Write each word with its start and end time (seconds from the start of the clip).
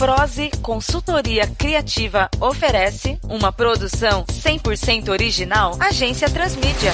Prose 0.00 0.50
Consultoria 0.62 1.46
Criativa 1.46 2.30
oferece 2.40 3.18
uma 3.22 3.52
produção 3.52 4.24
100% 4.24 5.10
original 5.10 5.76
Agência 5.78 6.26
Transmídia. 6.30 6.90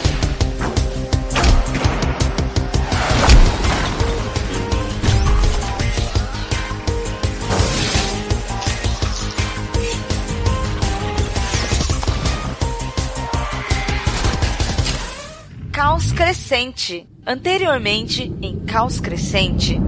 Caos 15.70 16.10
Crescente. 16.10 17.06
Anteriormente 17.24 18.34
em 18.42 18.64
Caos 18.64 18.98
Crescente. 18.98 19.80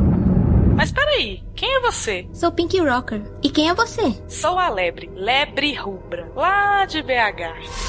É 1.78 1.80
você? 1.80 2.28
Sou 2.32 2.50
Pink 2.50 2.76
Rocker. 2.80 3.22
E 3.40 3.48
quem 3.48 3.70
é 3.70 3.74
você? 3.74 4.12
Sou 4.26 4.58
a 4.58 4.68
Lebre, 4.68 5.08
Lebre 5.14 5.72
Rubra, 5.74 6.28
lá 6.34 6.84
de 6.84 7.00
BH. 7.00 7.87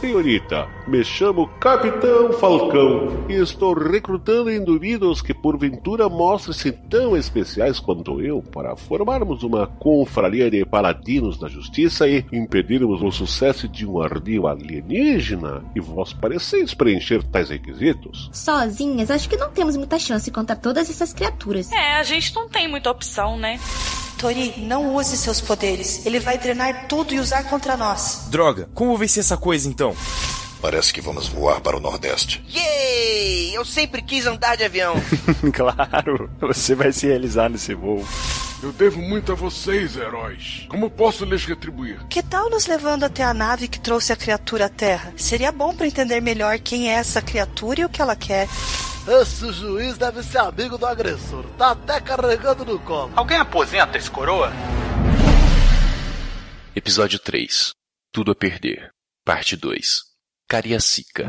Senhorita, 0.00 0.66
me 0.88 1.04
chamo 1.04 1.46
Capitão 1.60 2.32
Falcão 2.32 3.26
e 3.28 3.34
estou 3.34 3.74
recrutando 3.74 4.50
indivíduos 4.50 5.20
que 5.20 5.34
porventura 5.34 6.08
mostrem-se 6.08 6.72
tão 6.72 7.14
especiais 7.14 7.78
quanto 7.78 8.18
eu 8.18 8.40
para 8.40 8.74
formarmos 8.76 9.42
uma 9.42 9.66
confraria 9.66 10.50
de 10.50 10.64
paladinos 10.64 11.38
da 11.38 11.48
justiça 11.48 12.08
e 12.08 12.24
impedirmos 12.32 13.02
o 13.02 13.10
sucesso 13.10 13.68
de 13.68 13.86
um 13.86 14.00
ardil 14.00 14.46
alienígena. 14.46 15.62
E 15.76 15.80
vós 15.80 16.14
pareceis 16.14 16.72
preencher 16.72 17.22
tais 17.22 17.50
requisitos? 17.50 18.30
Sozinhas, 18.32 19.10
acho 19.10 19.28
que 19.28 19.36
não 19.36 19.50
temos 19.50 19.76
muita 19.76 19.98
chance 19.98 20.30
contra 20.30 20.56
todas 20.56 20.88
essas 20.88 21.12
criaturas. 21.12 21.70
É, 21.70 21.96
a 21.96 22.02
gente 22.04 22.34
não 22.34 22.48
tem 22.48 22.66
muita 22.66 22.90
opção, 22.90 23.36
né? 23.36 23.60
Tori, 24.20 24.52
não 24.58 24.94
use 24.94 25.16
seus 25.16 25.40
poderes. 25.40 26.04
Ele 26.04 26.20
vai 26.20 26.36
drenar 26.36 26.86
tudo 26.88 27.14
e 27.14 27.18
usar 27.18 27.44
contra 27.44 27.74
nós. 27.74 28.26
Droga, 28.28 28.68
como 28.74 28.98
vai 28.98 29.08
ser 29.08 29.20
essa 29.20 29.38
coisa 29.38 29.66
então? 29.66 29.96
Parece 30.60 30.92
que 30.92 31.00
vamos 31.00 31.26
voar 31.26 31.62
para 31.62 31.78
o 31.78 31.80
Nordeste. 31.80 32.44
Yay! 32.54 33.54
Eu 33.54 33.64
sempre 33.64 34.02
quis 34.02 34.26
andar 34.26 34.58
de 34.58 34.64
avião. 34.64 34.94
claro, 35.54 36.30
você 36.38 36.74
vai 36.74 36.92
se 36.92 37.06
realizar 37.06 37.48
nesse 37.48 37.72
voo. 37.72 38.06
Eu 38.62 38.72
devo 38.72 39.00
muito 39.00 39.32
a 39.32 39.34
vocês, 39.34 39.96
heróis. 39.96 40.66
Como 40.68 40.90
posso 40.90 41.24
lhes 41.24 41.46
retribuir? 41.46 41.98
Que 42.10 42.22
tal 42.22 42.50
nos 42.50 42.66
levando 42.66 43.04
até 43.04 43.24
a 43.24 43.32
nave 43.32 43.68
que 43.68 43.80
trouxe 43.80 44.12
a 44.12 44.16
criatura 44.16 44.66
à 44.66 44.68
Terra? 44.68 45.14
Seria 45.16 45.50
bom 45.50 45.74
para 45.74 45.86
entender 45.86 46.20
melhor 46.20 46.58
quem 46.58 46.90
é 46.90 46.96
essa 46.96 47.22
criatura 47.22 47.80
e 47.80 47.84
o 47.86 47.88
que 47.88 48.02
ela 48.02 48.14
quer. 48.14 48.46
Esse 49.10 49.52
juiz 49.52 49.98
deve 49.98 50.22
ser 50.22 50.38
amigo 50.38 50.78
do 50.78 50.86
agressor. 50.86 51.44
Tá 51.58 51.72
até 51.72 52.00
carregando 52.00 52.64
no 52.64 52.78
colo. 52.78 53.12
Alguém 53.16 53.38
aposenta 53.38 53.98
esse 53.98 54.08
coroa? 54.08 54.52
Episódio 56.76 57.18
3 57.18 57.72
Tudo 58.12 58.30
a 58.30 58.36
Perder 58.36 58.92
Parte 59.24 59.56
2 59.56 60.02
Cariacica 60.48 61.26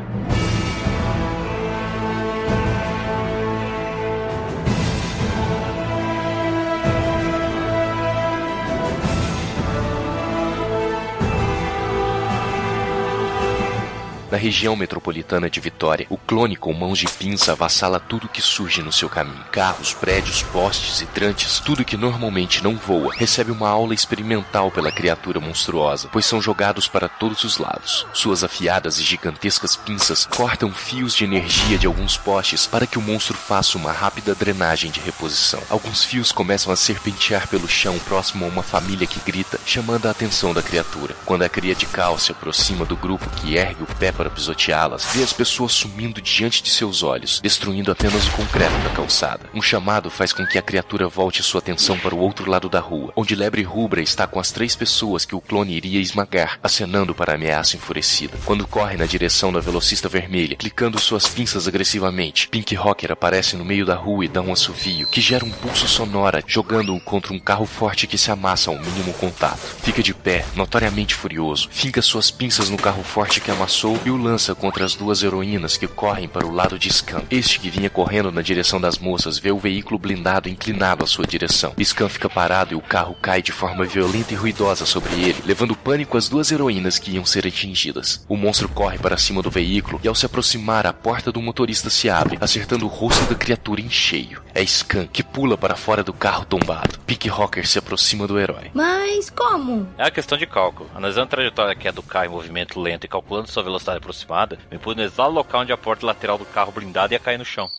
Na 14.32 14.38
região 14.38 14.78
metropolitana 14.78 15.50
de 15.50 15.60
Vitória, 15.60 16.08
o 16.10 16.16
clone 16.18 16.56
com 16.56 16.72
mãos 16.72 16.98
de 16.98 17.06
pinça 17.06 17.52
avassala 17.52 18.00
tudo 18.00 18.30
que 18.30 18.42
surge 18.42 18.82
no 18.82 18.90
seu 18.90 19.10
caminho. 19.10 19.44
Carros, 19.52 19.94
prédios, 19.94 20.42
postes, 20.42 21.02
hidrantes, 21.02 21.60
tudo 21.60 21.84
que 21.84 21.98
normalmente 21.98 22.64
não 22.64 22.78
voa, 22.78 23.14
recebe 23.14 23.52
uma 23.52 23.68
aula 23.68 23.94
experimental 23.94 24.72
pela 24.72 24.90
criatura 24.90 25.42
monstruosa, 25.42 26.08
pois 26.14 26.26
são 26.26 26.42
jogados 26.42 26.88
para 26.88 27.10
todos 27.10 27.44
os 27.44 27.58
lados. 27.58 28.08
Suas 28.14 28.42
afiadas 28.42 29.00
e 29.00 29.04
gigantescas 29.04 29.76
pinças 29.76 30.26
cortam 30.26 30.72
fios 30.72 31.14
de 31.14 31.26
energia 31.26 31.78
de 31.78 31.86
alguns 31.86 32.16
postes 32.16 32.66
para 32.66 32.88
que 32.88 32.98
o 32.98 33.02
monstro 33.02 33.36
faça 33.36 33.78
uma 33.78 33.92
rápida 33.92 34.34
drenagem 34.34 34.92
de 34.92 35.02
reposição. 35.02 35.62
Alguns 35.70 36.06
fios 36.06 36.32
começam 36.32 36.72
a 36.72 36.78
serpentear 36.78 37.50
pelo 37.50 37.68
chão 37.68 38.00
próximo 38.00 38.46
a 38.46 38.48
uma 38.48 38.64
família 38.64 39.06
que 39.06 39.20
grita, 39.30 39.60
chamando 39.66 40.06
a 40.06 40.12
atenção 40.12 40.54
da 40.54 40.64
criatura. 40.64 41.18
Quando 41.26 41.44
a 41.44 41.50
cria 41.50 41.76
de 41.76 41.86
cal 41.86 42.18
se 42.18 42.32
aproxima 42.32 42.86
do 42.86 42.96
grupo 42.96 43.30
que 43.32 43.58
ergue 43.58 43.84
o 43.84 43.96
pé 43.98 44.21
para 44.22 44.30
pisoteá-las, 44.30 45.08
vê 45.16 45.24
as 45.24 45.34
pessoas 45.34 45.72
sumindo 45.72 46.22
diante 46.22 46.62
de 46.62 46.70
seus 46.70 47.02
olhos, 47.02 47.40
destruindo 47.42 47.92
apenas 47.92 48.28
o 48.28 48.32
concreto 48.34 48.78
da 48.84 48.92
calçada. 48.92 49.50
Um 49.52 49.64
chamado 49.64 50.12
faz 50.12 50.32
com 50.32 50.46
que 50.46 50.60
a 50.60 50.62
criatura 50.62 51.08
volte 51.08 51.42
sua 51.42 51.58
atenção 51.58 51.98
para 51.98 52.14
o 52.14 52.20
outro 52.20 52.48
lado 52.48 52.70
da 52.70 52.80
rua, 52.80 53.12
onde 53.16 53.36
Lebre 53.36 53.64
Rubra 53.64 54.00
está 54.00 54.28
com 54.28 54.40
as 54.40 54.52
três 54.52 54.76
pessoas 54.76 55.26
que 55.26 55.34
o 55.34 55.42
clone 55.42 55.76
iria 55.76 56.00
esmagar, 56.00 56.60
acenando 56.62 57.16
para 57.16 57.32
a 57.32 57.36
ameaça 57.36 57.76
enfurecida. 57.76 58.38
Quando 58.46 58.68
corre 58.68 58.96
na 58.96 59.08
direção 59.08 59.52
da 59.52 59.60
velocista 59.60 60.08
vermelha, 60.08 60.56
clicando 60.56 61.00
suas 61.00 61.28
pinças 61.28 61.68
agressivamente, 61.68 62.48
Pink 62.50 62.76
Rocker 62.76 63.12
aparece 63.12 63.56
no 63.56 63.66
meio 63.66 63.88
da 63.88 63.96
rua 63.96 64.26
e 64.26 64.28
dá 64.28 64.40
um 64.40 64.54
assovio, 64.54 65.08
que 65.08 65.20
gera 65.20 65.44
um 65.44 65.50
pulso 65.50 65.88
sonora, 65.88 66.44
jogando-o 66.46 67.02
contra 67.02 67.34
um 67.34 67.40
carro 67.40 67.66
forte 67.66 68.06
que 68.06 68.20
se 68.20 68.30
amassa 68.30 68.70
ao 68.70 68.78
mínimo 68.78 69.14
contato. 69.14 69.58
Fica 69.82 70.04
de 70.04 70.14
pé, 70.14 70.46
notoriamente 70.56 71.16
furioso, 71.16 71.68
finca 71.72 72.04
suas 72.04 72.30
pinças 72.30 72.70
no 72.70 72.78
carro 72.78 73.02
forte 73.04 73.42
que 73.42 73.50
amassou 73.50 74.00
e 74.06 74.11
lança 74.18 74.56
contra 74.56 74.86
as 74.86 74.96
duas 74.96 75.24
heroínas 75.24 75.78
que 75.78 75.88
correm 75.88 76.28
para 76.28 76.46
o 76.46 76.52
lado 76.52 76.78
de 76.78 76.92
Scan. 76.92 77.24
Este 77.30 77.60
que 77.60 77.70
vinha 77.70 77.90
correndo 77.90 78.32
na 78.32 78.42
direção 78.42 78.80
das 78.80 78.98
moças 78.98 79.38
vê 79.38 79.52
o 79.52 79.60
veículo 79.60 80.00
blindado 80.00 80.50
inclinado 80.50 81.04
à 81.04 81.08
sua 81.08 81.26
direção. 81.26 81.74
Scan 81.82 82.10
fica 82.10 82.30
parado 82.30 82.74
e 82.74 82.76
o 82.76 82.82
carro 82.82 83.16
cai 83.22 83.42
de 83.42 83.52
forma 83.52 83.86
violenta 83.86 84.34
e 84.34 84.38
ruidosa 84.38 84.86
sobre 84.86 85.14
ele, 85.14 85.44
levando 85.46 85.76
pânico 85.76 86.18
às 86.18 86.30
duas 86.30 86.52
heroínas 86.52 87.00
que 87.00 87.12
iam 87.12 87.26
ser 87.26 87.46
atingidas. 87.46 88.26
O 88.28 88.38
monstro 88.38 88.70
corre 88.70 88.98
para 88.98 89.18
cima 89.18 89.42
do 89.42 89.50
veículo 89.50 90.00
e 90.04 90.08
ao 90.08 90.16
se 90.16 90.26
aproximar, 90.26 90.86
a 90.86 90.94
porta 90.94 91.32
do 91.32 91.42
motorista 91.42 91.90
se 91.90 92.10
abre, 92.10 92.38
acertando 92.42 92.86
o 92.86 92.90
rosto 92.90 93.26
da 93.26 93.36
criatura 93.36 93.82
em 93.82 93.90
cheio. 93.90 94.42
É 94.54 94.66
Scan 94.66 95.08
que 95.08 95.24
pula 95.24 95.58
para 95.58 95.76
fora 95.76 96.04
do 96.04 96.14
carro 96.14 96.46
tombado. 96.46 97.00
Pink 97.06 97.30
Rocker 97.30 97.68
se 97.68 97.80
aproxima 97.80 98.28
do 98.28 98.40
herói. 98.40 98.72
Mas 98.74 99.30
como? 99.30 99.88
É 99.98 100.04
uma 100.04 100.12
questão 100.12 100.38
de 100.38 100.46
cálculo. 100.46 100.90
Analisando 100.94 101.26
a 101.26 101.30
trajetória 101.30 101.76
que 101.76 101.88
é 101.88 101.92
do 101.92 102.04
carro 102.04 102.26
em 102.26 102.30
movimento 102.30 102.80
lento 102.80 103.06
e 103.06 103.08
calculando 103.08 103.50
sua 103.50 103.64
velocidade 103.64 104.01
aproximada, 104.02 104.60
me 104.70 104.78
pus 104.78 104.96
no 104.96 105.04
exato 105.04 105.32
local 105.32 105.62
onde 105.62 105.72
a 105.72 105.78
porta 105.78 106.06
lateral 106.06 106.38
do 106.38 106.46
carro 106.46 106.72
blindado 106.72 107.14
ia 107.14 107.20
cair 107.20 107.38
no 107.38 107.46
chão. 107.46 107.70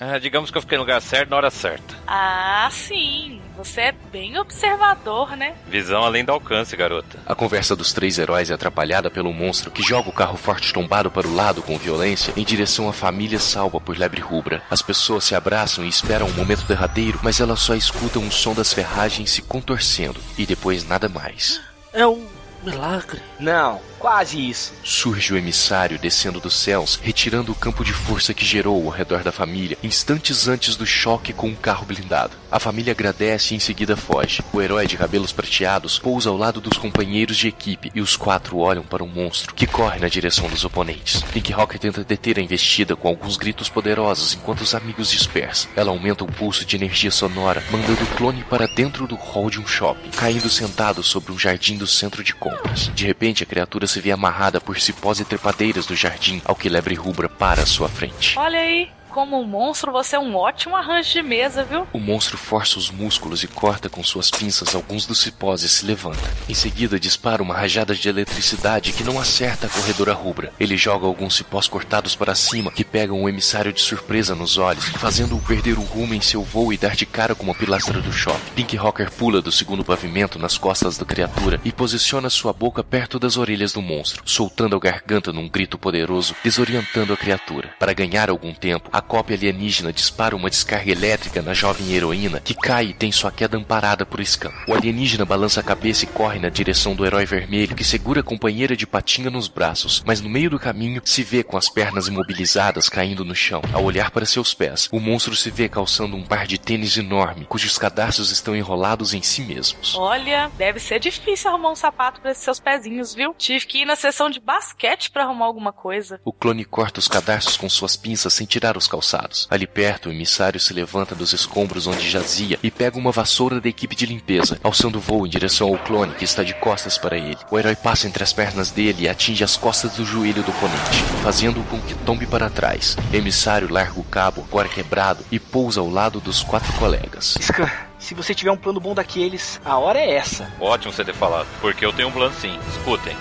É, 0.00 0.18
digamos 0.18 0.50
que 0.50 0.58
eu 0.58 0.62
fiquei 0.62 0.76
no 0.76 0.82
lugar 0.82 1.00
certo 1.00 1.30
na 1.30 1.36
hora 1.36 1.50
certa. 1.50 1.94
Ah, 2.06 2.68
sim. 2.70 3.40
Você 3.56 3.80
é 3.80 3.92
bem 3.92 4.36
observador, 4.36 5.36
né? 5.36 5.54
Visão 5.68 6.02
além 6.02 6.24
do 6.24 6.32
alcance, 6.32 6.76
garota. 6.76 7.18
A 7.24 7.34
conversa 7.34 7.76
dos 7.76 7.92
três 7.92 8.18
heróis 8.18 8.50
é 8.50 8.54
atrapalhada 8.54 9.08
pelo 9.08 9.32
monstro 9.32 9.70
que 9.70 9.82
joga 9.82 10.08
o 10.08 10.12
carro 10.12 10.36
forte 10.36 10.72
tombado 10.72 11.10
para 11.10 11.28
o 11.28 11.34
lado 11.34 11.62
com 11.62 11.78
violência 11.78 12.34
em 12.36 12.44
direção 12.44 12.88
à 12.88 12.92
família 12.92 13.38
salva 13.38 13.80
por 13.80 13.96
Lebre 13.96 14.20
Rubra. 14.20 14.62
As 14.68 14.82
pessoas 14.82 15.24
se 15.24 15.36
abraçam 15.36 15.84
e 15.84 15.88
esperam 15.88 16.26
um 16.26 16.32
momento 16.32 16.66
derradeiro, 16.66 17.20
mas 17.22 17.40
elas 17.40 17.60
só 17.60 17.76
escutam 17.76 18.26
o 18.26 18.32
som 18.32 18.52
das 18.52 18.72
ferragens 18.74 19.30
se 19.30 19.42
contorcendo 19.42 20.20
e 20.36 20.44
depois 20.44 20.86
nada 20.86 21.08
mais. 21.08 21.60
É 21.92 22.04
um 22.04 22.26
milagre. 22.64 23.20
Não, 23.38 23.80
quase 24.04 24.50
isso. 24.50 24.74
Surge 24.84 25.32
o 25.32 25.36
emissário 25.38 25.98
descendo 25.98 26.38
dos 26.38 26.54
céus, 26.54 27.00
retirando 27.02 27.52
o 27.52 27.54
campo 27.54 27.82
de 27.82 27.94
força 27.94 28.34
que 28.34 28.44
gerou 28.44 28.84
ao 28.84 28.90
redor 28.90 29.22
da 29.22 29.32
família, 29.32 29.78
instantes 29.82 30.46
antes 30.46 30.76
do 30.76 30.84
choque 30.84 31.32
com 31.32 31.48
um 31.48 31.54
carro 31.54 31.86
blindado. 31.86 32.36
A 32.52 32.60
família 32.60 32.92
agradece 32.92 33.54
e 33.54 33.56
em 33.56 33.60
seguida 33.60 33.96
foge. 33.96 34.42
O 34.52 34.60
herói 34.60 34.86
de 34.86 34.98
cabelos 34.98 35.32
prateados 35.32 35.98
pousa 35.98 36.28
ao 36.28 36.36
lado 36.36 36.60
dos 36.60 36.76
companheiros 36.76 37.38
de 37.38 37.48
equipe 37.48 37.90
e 37.94 38.00
os 38.02 38.14
quatro 38.14 38.58
olham 38.58 38.82
para 38.82 39.02
o 39.02 39.08
monstro, 39.08 39.54
que 39.54 39.66
corre 39.66 39.98
na 39.98 40.08
direção 40.08 40.50
dos 40.50 40.66
oponentes. 40.66 41.22
Pink 41.32 41.50
Rocker 41.50 41.78
tenta 41.78 42.04
deter 42.04 42.38
a 42.38 42.42
investida 42.42 42.94
com 42.94 43.08
alguns 43.08 43.38
gritos 43.38 43.70
poderosos 43.70 44.34
enquanto 44.34 44.60
os 44.60 44.74
amigos 44.74 45.10
dispersam. 45.10 45.70
Ela 45.74 45.90
aumenta 45.90 46.24
o 46.24 46.30
pulso 46.30 46.66
de 46.66 46.76
energia 46.76 47.10
sonora, 47.10 47.64
mandando 47.72 48.04
o 48.04 48.16
clone 48.16 48.44
para 48.44 48.66
dentro 48.66 49.06
do 49.06 49.14
hall 49.14 49.48
de 49.48 49.58
um 49.58 49.66
shopping, 49.66 50.10
caindo 50.10 50.50
sentado 50.50 51.02
sobre 51.02 51.32
um 51.32 51.38
jardim 51.38 51.78
do 51.78 51.86
centro 51.86 52.22
de 52.22 52.34
compras. 52.34 52.90
De 52.94 53.06
repente, 53.06 53.42
a 53.42 53.46
criatura 53.46 53.93
se 53.94 54.00
vê 54.00 54.10
amarrada 54.10 54.60
por 54.60 54.80
cipós 54.80 55.20
e 55.20 55.24
trepadeiras 55.24 55.86
do 55.86 55.94
jardim, 55.94 56.42
ao 56.44 56.56
que 56.56 56.68
Lebre 56.68 56.96
Rubra 56.96 57.28
para 57.28 57.62
à 57.62 57.66
sua 57.66 57.88
frente. 57.88 58.36
Olha 58.36 58.58
aí, 58.58 58.90
como 59.14 59.40
um 59.40 59.46
monstro, 59.46 59.92
você 59.92 60.16
é 60.16 60.18
um 60.18 60.34
ótimo 60.34 60.74
arranjo 60.74 61.12
de 61.12 61.22
mesa, 61.22 61.62
viu? 61.62 61.86
O 61.92 62.00
monstro 62.00 62.36
força 62.36 62.80
os 62.80 62.90
músculos 62.90 63.44
e 63.44 63.46
corta 63.46 63.88
com 63.88 64.02
suas 64.02 64.28
pinças 64.28 64.74
alguns 64.74 65.06
dos 65.06 65.20
cipós 65.20 65.62
e 65.62 65.68
se 65.68 65.86
levanta. 65.86 66.18
Em 66.48 66.54
seguida, 66.54 66.98
dispara 66.98 67.40
uma 67.40 67.54
rajada 67.54 67.94
de 67.94 68.08
eletricidade 68.08 68.92
que 68.92 69.04
não 69.04 69.20
acerta 69.20 69.68
a 69.68 69.70
corredora 69.70 70.12
rubra. 70.12 70.52
Ele 70.58 70.76
joga 70.76 71.06
alguns 71.06 71.36
cipós 71.36 71.68
cortados 71.68 72.16
para 72.16 72.34
cima 72.34 72.72
que 72.72 72.82
pegam 72.82 73.22
o 73.22 73.28
emissário 73.28 73.72
de 73.72 73.80
surpresa 73.80 74.34
nos 74.34 74.58
olhos, 74.58 74.86
fazendo-o 74.86 75.40
perder 75.40 75.78
o 75.78 75.82
rumo 75.82 76.12
em 76.12 76.20
seu 76.20 76.42
voo 76.42 76.72
e 76.72 76.76
dar 76.76 76.96
de 76.96 77.06
cara 77.06 77.36
com 77.36 77.44
uma 77.44 77.54
pilastra 77.54 78.00
do 78.00 78.12
shopping. 78.12 78.50
Pink 78.56 78.76
Rocker 78.76 79.12
pula 79.12 79.40
do 79.40 79.52
segundo 79.52 79.84
pavimento 79.84 80.40
nas 80.40 80.58
costas 80.58 80.98
da 80.98 81.04
criatura 81.04 81.60
e 81.64 81.70
posiciona 81.70 82.28
sua 82.28 82.52
boca 82.52 82.82
perto 82.82 83.20
das 83.20 83.36
orelhas 83.36 83.72
do 83.72 83.80
monstro, 83.80 84.24
soltando 84.26 84.74
a 84.74 84.80
garganta 84.80 85.32
num 85.32 85.48
grito 85.48 85.78
poderoso, 85.78 86.34
desorientando 86.42 87.12
a 87.12 87.16
criatura. 87.16 87.70
Para 87.78 87.92
ganhar 87.92 88.28
algum 88.28 88.52
tempo, 88.52 88.90
a 88.92 89.03
cópia 89.04 89.36
alienígena 89.36 89.92
dispara 89.92 90.34
uma 90.34 90.50
descarga 90.50 90.90
elétrica 90.90 91.40
na 91.40 91.54
jovem 91.54 91.92
heroína, 91.92 92.40
que 92.40 92.54
cai 92.54 92.86
e 92.86 92.94
tem 92.94 93.12
sua 93.12 93.30
queda 93.30 93.56
amparada 93.56 94.04
por 94.04 94.24
Scan. 94.24 94.52
O 94.66 94.74
alienígena 94.74 95.24
balança 95.24 95.60
a 95.60 95.62
cabeça 95.62 96.04
e 96.04 96.08
corre 96.08 96.38
na 96.38 96.48
direção 96.48 96.94
do 96.94 97.06
herói 97.06 97.24
vermelho, 97.24 97.76
que 97.76 97.84
segura 97.84 98.20
a 98.20 98.24
companheira 98.24 98.76
de 98.76 98.86
patinha 98.86 99.30
nos 99.30 99.46
braços, 99.46 100.02
mas 100.06 100.20
no 100.20 100.28
meio 100.28 100.50
do 100.50 100.58
caminho 100.58 101.02
se 101.04 101.22
vê 101.22 101.42
com 101.42 101.56
as 101.56 101.68
pernas 101.68 102.08
imobilizadas 102.08 102.88
caindo 102.88 103.24
no 103.24 103.34
chão. 103.34 103.62
Ao 103.72 103.84
olhar 103.84 104.10
para 104.10 104.26
seus 104.26 104.54
pés, 104.54 104.88
o 104.90 104.98
monstro 104.98 105.36
se 105.36 105.50
vê 105.50 105.68
calçando 105.68 106.16
um 106.16 106.24
par 106.24 106.46
de 106.46 106.58
tênis 106.58 106.96
enorme, 106.96 107.44
cujos 107.44 107.78
cadarços 107.78 108.30
estão 108.30 108.56
enrolados 108.56 109.14
em 109.14 109.22
si 109.22 109.42
mesmos. 109.42 109.94
Olha, 109.96 110.50
deve 110.56 110.80
ser 110.80 110.98
difícil 110.98 111.50
arrumar 111.50 111.70
um 111.70 111.76
sapato 111.76 112.20
para 112.20 112.30
esses 112.30 112.42
seus 112.42 112.58
pezinhos, 112.58 113.14
viu? 113.14 113.34
Tive 113.36 113.66
que 113.66 113.82
ir 113.82 113.84
na 113.84 113.96
sessão 113.96 114.30
de 114.30 114.40
basquete 114.40 115.10
para 115.10 115.24
arrumar 115.24 115.46
alguma 115.46 115.72
coisa. 115.72 116.20
O 116.24 116.32
clone 116.32 116.64
corta 116.64 117.00
os 117.00 117.08
cadarços 117.08 117.56
com 117.56 117.68
suas 117.68 117.96
pinças 117.96 118.32
sem 118.32 118.46
tirar 118.46 118.76
os 118.76 118.86
calçados. 118.94 119.48
Ali 119.50 119.66
perto, 119.66 120.08
o 120.08 120.12
emissário 120.12 120.60
se 120.60 120.72
levanta 120.72 121.14
dos 121.14 121.32
escombros 121.32 121.86
onde 121.86 122.08
jazia 122.08 122.58
e 122.62 122.70
pega 122.70 122.96
uma 122.96 123.10
vassoura 123.10 123.60
da 123.60 123.68
equipe 123.68 123.96
de 123.96 124.06
limpeza, 124.06 124.58
alçando 124.62 125.00
voo 125.00 125.26
em 125.26 125.30
direção 125.30 125.68
ao 125.68 125.78
clone 125.78 126.14
que 126.14 126.24
está 126.24 126.44
de 126.44 126.54
costas 126.54 126.96
para 126.96 127.16
ele. 127.16 127.36
O 127.50 127.58
herói 127.58 127.74
passa 127.74 128.06
entre 128.06 128.22
as 128.22 128.32
pernas 128.32 128.70
dele 128.70 129.02
e 129.02 129.08
atinge 129.08 129.42
as 129.42 129.56
costas 129.56 129.92
do 129.94 130.04
joelho 130.04 130.42
do 130.42 130.50
oponente, 130.50 131.02
fazendo-o 131.22 131.64
com 131.64 131.80
que 131.80 131.94
tombe 132.06 132.26
para 132.26 132.48
trás. 132.48 132.96
O 133.12 133.16
emissário 133.16 133.72
larga 133.72 133.98
o 133.98 134.04
cabo, 134.04 134.44
agora 134.48 134.68
quebrado, 134.68 135.24
e 135.30 135.38
pousa 135.38 135.80
ao 135.80 135.90
lado 135.90 136.20
dos 136.20 136.42
quatro 136.42 136.72
colegas. 136.74 137.36
Scan, 137.40 137.70
se 137.98 138.14
você 138.14 138.34
tiver 138.34 138.52
um 138.52 138.56
plano 138.56 138.78
bom 138.78 138.94
daqueles, 138.94 139.60
a 139.64 139.78
hora 139.78 139.98
é 139.98 140.14
essa. 140.14 140.52
Ótimo 140.60 140.92
você 140.92 141.04
ter 141.04 141.14
falado, 141.14 141.48
porque 141.60 141.84
eu 141.84 141.92
tenho 141.92 142.08
um 142.08 142.12
plano 142.12 142.34
sim. 142.40 142.56
Escutem. 142.70 143.16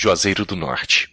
Juazeiro 0.00 0.44
do 0.44 0.54
Norte. 0.54 1.12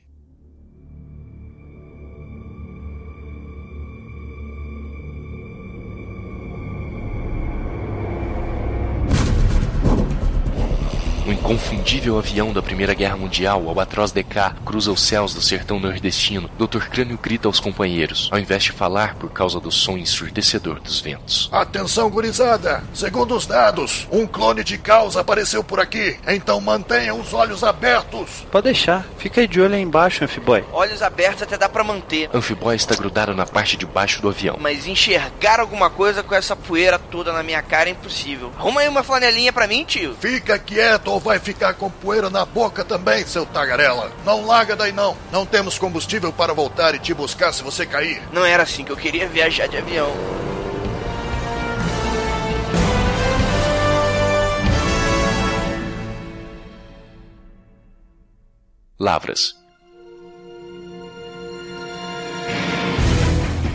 Inconfundível 11.46 12.18
avião 12.18 12.52
da 12.52 12.60
Primeira 12.60 12.96
Guerra 12.96 13.16
Mundial, 13.16 13.62
o 13.62 13.70
Albatross 13.70 14.12
DK, 14.12 14.56
cruza 14.66 14.92
os 14.92 15.00
céus 15.00 15.32
do 15.32 15.44
sertão 15.44 15.80
nordestino. 15.80 16.50
Dr. 16.58 16.88
Crânio 16.90 17.20
grita 17.22 17.48
aos 17.48 17.60
companheiros, 17.60 18.30
ao 18.32 18.40
invés 18.40 18.64
de 18.64 18.72
falar 18.72 19.14
por 19.14 19.30
causa 19.30 19.60
do 19.60 19.72
som 19.72 19.96
ensurdecedor 19.96 20.80
dos 20.80 21.00
ventos. 21.00 21.48
Atenção, 21.52 22.10
gurizada! 22.10 22.84
Segundo 22.96 23.36
os 23.36 23.46
dados, 23.46 24.08
um 24.12 24.26
clone 24.26 24.64
de 24.64 24.80
caos 24.80 25.16
apareceu 25.16 25.64
por 25.64 25.80
aqui, 25.80 26.18
então 26.28 26.60
mantenham 26.60 27.20
os 27.20 27.32
olhos 27.32 27.64
abertos. 27.64 28.44
Pode 28.52 28.64
deixar, 28.64 29.06
fica 29.20 29.42
aí 29.42 29.48
de 29.48 29.62
olho 29.62 29.76
aí 29.76 29.82
embaixo, 29.84 30.24
Amphiboy. 30.24 30.64
Olhos 30.74 31.04
abertos 31.04 31.44
até 31.44 31.60
dá 31.60 31.70
pra 31.70 31.84
manter. 31.84 32.28
Amphiboy 32.34 32.76
está 32.76 32.96
grudado 32.96 33.36
na 33.36 33.46
parte 33.46 33.78
de 33.78 33.86
baixo 33.86 34.20
do 34.20 34.30
avião. 34.30 34.58
Mas 34.60 34.88
enxergar 34.88 35.60
alguma 35.60 35.92
coisa 35.92 36.24
com 36.24 36.34
essa 36.34 36.56
poeira 36.56 36.98
toda 36.98 37.32
na 37.32 37.44
minha 37.44 37.62
cara 37.62 37.88
é 37.88 37.92
impossível. 37.92 38.52
Arruma 38.58 38.82
aí 38.82 38.90
uma 38.90 39.04
flanelinha 39.04 39.54
pra 39.54 39.68
mim, 39.68 39.86
tio. 39.86 40.16
Fica 40.20 40.58
quieto 40.58 41.10
ou 41.10 41.20
vai 41.20 41.35
ficar 41.40 41.74
com 41.74 41.90
poeira 41.90 42.30
na 42.30 42.46
boca 42.46 42.84
também, 42.84 43.26
seu 43.26 43.46
tagarela. 43.46 44.12
Não 44.26 44.46
larga 44.46 44.76
daí 44.76 44.92
não. 44.92 45.18
Não 45.32 45.46
temos 45.46 45.78
combustível 45.78 46.32
para 46.32 46.54
voltar 46.54 46.96
e 46.96 47.00
te 47.00 47.14
buscar 47.14 47.54
se 47.54 47.64
você 47.64 47.86
cair. 47.86 48.22
Não 48.32 48.46
era 48.46 48.64
assim 48.64 48.84
que 48.84 48.92
eu 48.92 48.98
queria 48.98 49.28
viajar 49.28 49.68
de 49.68 49.78
avião. 49.78 50.12
Lavras. 59.00 59.65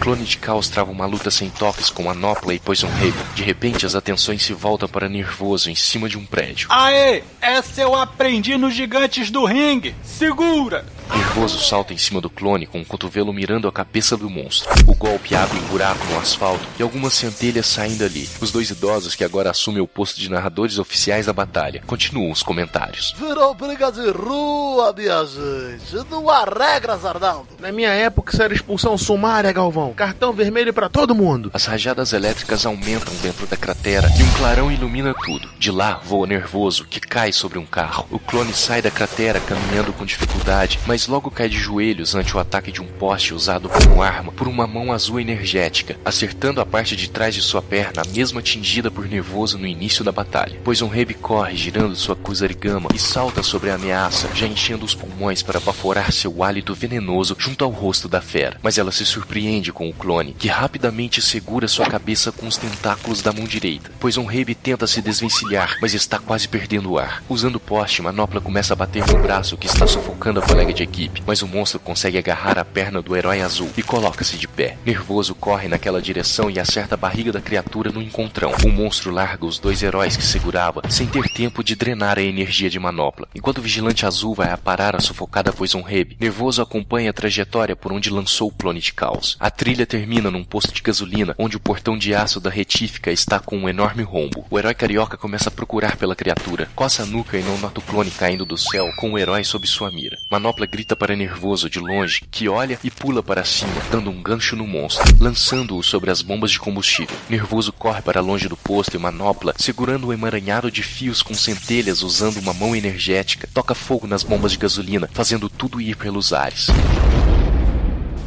Clone 0.01 0.25
de 0.25 0.39
Caos 0.39 0.69
trava 0.71 0.91
uma 0.91 1.05
luta 1.05 1.31
sem 1.31 1.51
toques 1.51 1.91
com 1.91 2.05
Manopla 2.05 2.55
e 2.55 2.59
Poison 2.59 2.89
Raven. 2.89 3.13
De 3.35 3.43
repente, 3.43 3.85
as 3.85 3.95
atenções 3.95 4.43
se 4.43 4.55
voltam 4.55 4.89
para 4.89 5.11
Nervoso 5.11 5.71
em 5.71 5.75
cima 5.75 6.09
de 6.09 6.17
um 6.17 6.25
prédio. 6.25 6.69
Aê! 6.71 7.23
Essa 7.41 7.83
eu 7.83 7.95
aprendi 7.95 8.57
nos 8.57 8.75
gigantes 8.75 9.31
do 9.31 9.45
ringue! 9.45 9.95
Segura! 10.03 10.87
Nervoso 11.15 11.59
salta 11.61 11.93
em 11.93 11.99
cima 11.99 12.21
do 12.21 12.31
clone 12.31 12.67
com 12.67 12.81
o 12.81 12.85
cotovelo 12.85 13.33
mirando 13.33 13.69
a 13.69 13.73
cabeça 13.73 14.17
do 14.17 14.31
monstro. 14.31 14.69
O 14.87 14.95
golpe 14.95 15.35
abre 15.35 15.59
um 15.59 15.63
buraco 15.69 16.05
no 16.07 16.19
asfalto 16.19 16.67
e 16.79 16.83
algumas 16.83 17.15
centelhas 17.15 17.67
saem 17.67 17.97
dali. 17.97 18.29
Os 18.41 18.51
dois 18.51 18.71
idosos 18.71 19.15
que 19.15 19.25
agora 19.25 19.51
assumem 19.51 19.81
o 19.83 19.87
posto 19.89 20.21
de 20.21 20.31
narradores 20.31 20.79
oficiais 20.79 21.27
da 21.27 21.33
batalha 21.33 21.83
continuam 21.87 22.31
os 22.31 22.43
comentários. 22.43 23.15
Virou 23.19 23.55
briga 23.55 23.91
de 23.91 24.11
rua, 24.11 24.93
minha 24.97 25.25
gente. 25.25 26.09
Não 26.11 26.29
há 26.31 26.45
regras, 26.45 27.05
Arnaldo. 27.05 27.49
Na 27.59 27.73
minha 27.73 27.91
época, 27.91 28.33
isso 28.33 28.43
era 28.43 28.55
expulsão 28.55 28.97
sumária, 28.97 29.53
Galvão. 29.53 29.93
Cartão 29.95 30.33
vermelho 30.33 30.73
para 30.73 30.89
todo 30.89 31.15
mundo. 31.15 31.51
As 31.53 31.65
rajadas 31.67 32.13
elétricas 32.13 32.65
aumentam 32.65 33.15
dentro 33.23 33.47
da 33.47 33.57
cratera 33.57 34.09
e 34.19 34.23
um 34.23 34.33
clarão 34.33 34.71
ilumina 34.71 35.15
tudo. 35.25 35.49
De 35.59 35.71
lá 35.71 36.01
voa 36.05 36.27
nervoso, 36.27 36.85
que 36.85 37.01
cai 37.01 37.33
sobre 37.33 37.59
um 37.59 37.67
carro. 37.67 38.07
O 38.11 38.19
clone 38.19 38.53
sai 38.53 38.81
da 38.81 38.91
cratera 38.91 39.41
caminhando 39.41 39.93
com 39.93 40.05
dificuldade, 40.05 40.79
mas 40.87 41.00
logo 41.07 41.31
cai 41.31 41.49
de 41.49 41.59
joelhos 41.59 42.15
ante 42.15 42.37
o 42.37 42.41
ataque 42.41 42.73
de 42.73 42.81
um 42.81 42.87
poste 42.87 43.35
usado 43.35 43.69
como 43.69 44.03
arma 44.03 44.33
por 44.33 44.49
uma 44.49 44.67
mão 44.67 44.93
azul 44.93 45.21
energética, 45.21 45.97
acertando 46.05 46.61
a 46.61 46.67
parte 46.67 46.97
de 46.97 47.09
trás 47.09 47.35
de 47.35 47.43
sua 47.43 47.63
perna, 47.63 48.03
a 48.03 48.09
mesma 48.09 48.41
atingida 48.41 48.91
por 48.91 49.07
nervoso 49.07 49.59
no 49.59 49.67
início 49.67 50.05
da 50.05 50.13
batalha. 50.13 50.59
Pois 50.65 50.83
um 50.83 50.89
rebe 50.89 51.15
corre 51.15 51.57
girando 51.57 51.95
sua 51.97 52.17
Kusarigama 52.17 52.89
e 52.95 52.99
salta 52.99 53.43
sobre 53.43 53.71
a 53.71 53.75
ameaça, 53.75 54.29
já 54.35 54.47
enchendo 54.47 54.85
os 54.85 54.95
pulmões 54.95 55.43
para 55.43 55.61
baforar 55.61 56.13
seu 56.13 56.43
hálito 56.43 56.75
venenoso 56.75 57.37
junto 57.39 57.65
ao 57.65 57.71
rosto 57.71 58.09
da 58.09 58.21
fera. 58.21 58.59
Mas 58.63 58.79
ela 58.79 58.93
se 58.93 59.05
surpreende 59.05 59.73
com 59.73 59.89
o 59.89 59.93
clone, 59.93 60.35
que 60.39 60.49
rapidamente 60.49 61.23
segura 61.23 61.69
sua 61.69 61.87
cabeça 61.87 62.33
com 62.33 62.47
os 62.47 62.57
tentáculos 62.57 63.23
da 63.23 63.33
mão 63.33 63.45
direita. 63.45 63.91
Pois 64.01 64.17
um 64.17 64.25
rebe 64.25 64.55
tenta 64.55 64.87
se 64.87 65.01
desvencilhar, 65.01 65.77
mas 65.81 65.95
está 65.95 66.19
quase 66.19 66.49
perdendo 66.49 66.93
o 66.93 66.99
ar. 66.99 67.23
Usando 67.29 67.57
o 67.57 67.61
poste, 67.61 68.03
Manopla 68.03 68.41
começa 68.41 68.73
a 68.73 68.77
bater 68.77 69.07
no 69.07 69.23
braço 69.23 69.57
que 69.57 69.67
está 69.67 69.87
sufocando 69.87 70.41
a 70.41 70.43
colega 70.43 70.73
de 70.73 70.83
equipe, 70.91 71.23
mas 71.25 71.41
o 71.41 71.49
monstro 71.49 71.79
consegue 71.79 72.19
agarrar 72.19 72.59
a 72.59 72.65
perna 72.65 73.01
do 73.01 73.17
herói 73.17 73.41
azul 73.41 73.71
e 73.77 73.83
coloca-se 73.83 74.37
de 74.37 74.49
pé. 74.49 74.77
Nervoso 74.85 75.35
corre 75.35 75.69
naquela 75.69 76.03
direção 76.03 76.51
e 76.51 76.59
acerta 76.59 76.95
a 76.95 76.99
barriga 76.99 77.33
da 77.33 77.41
criatura 77.41 77.93
no 77.93 78.03
encontrão. 78.03 78.53
O 78.65 78.69
monstro 78.69 79.13
larga 79.13 79.47
os 79.47 79.59
dois 79.59 79.83
heróis 79.83 80.17
que 80.17 80.25
segurava, 80.25 80.83
sem 80.91 81.07
ter 81.07 81.23
tempo 81.29 81.63
de 81.63 81.77
drenar 81.77 82.19
a 82.19 82.23
energia 82.23 82.69
de 82.69 82.79
manopla. 82.79 83.29
Enquanto 83.35 83.59
o 83.59 83.63
vigilante 83.63 84.05
azul 84.05 84.35
vai 84.35 84.51
aparar 84.51 84.97
a 84.97 85.01
sufocada 85.01 85.53
Poison 85.53 85.81
Rebe, 85.81 86.17
Nervoso 86.21 86.61
acompanha 86.61 87.11
a 87.11 87.15
trajetória 87.15 87.77
por 87.77 87.93
onde 87.93 88.11
lançou 88.11 88.49
o 88.49 88.53
clone 88.53 88.81
de 88.81 88.93
caos. 88.93 89.37
A 89.39 89.51
trilha 89.51 89.87
termina 89.87 90.31
num 90.31 90.45
posto 90.45 90.75
de 90.75 90.83
gasolina, 90.83 91.35
onde 91.39 91.57
o 91.57 91.61
portão 91.61 91.97
de 91.97 92.15
aço 92.15 92.41
da 92.41 92.51
retífica 92.51 93.13
está 93.13 93.39
com 93.39 93.57
um 93.57 93.69
enorme 93.69 94.03
rombo. 94.03 94.45
O 94.51 94.59
herói 94.59 94.75
carioca 94.75 95.17
começa 95.17 95.49
a 95.49 95.53
procurar 95.53 95.97
pela 95.97 96.17
criatura, 96.17 96.69
coça 96.75 97.05
a 97.05 97.07
nuca 97.07 97.39
e 97.39 97.43
não 97.43 97.59
nota 97.59 97.79
o 97.79 97.83
clone 97.83 98.11
caindo 98.11 98.45
do 98.45 98.59
céu 98.59 98.91
com 98.97 99.13
o 99.13 99.19
herói 99.19 99.45
sob 99.45 99.67
sua 99.67 99.91
mira. 99.91 100.19
Manopla 100.31 100.67
grita 100.67 100.80
para 100.97 101.17
nervoso 101.17 101.69
de 101.69 101.79
longe, 101.79 102.23
que 102.31 102.49
olha 102.49 102.79
e 102.83 102.91
pula 102.91 103.23
para 103.23 103.45
cima, 103.45 103.73
dando 103.91 104.11
um 104.11 104.23
gancho 104.23 104.57
no 104.57 104.67
monstro, 104.67 105.15
lançando-o 105.21 105.83
sobre 105.83 106.11
as 106.11 106.23
bombas 106.23 106.51
de 106.51 106.59
combustível. 106.59 107.17
Nervoso 107.29 107.73
corre 107.73 108.03
para 108.03 108.21
longe 108.21 108.49
do 108.49 108.57
posto 108.57 108.97
e 108.97 108.99
manopla, 108.99 109.55
segurando 109.57 110.09
um 110.09 110.13
emaranhado 110.13 110.71
de 110.71 110.83
fios 110.83 111.23
com 111.23 111.35
centelhas 111.35 112.03
usando 112.03 112.39
uma 112.39 112.55
mão 112.55 112.75
energética, 112.75 113.49
toca 113.53 113.75
fogo 113.75 114.07
nas 114.07 114.23
bombas 114.23 114.53
de 114.53 114.59
gasolina, 114.59 115.09
fazendo 115.13 115.49
tudo 115.49 115.81
ir 115.81 115.97
pelos 115.97 116.33
ares. 116.33 116.69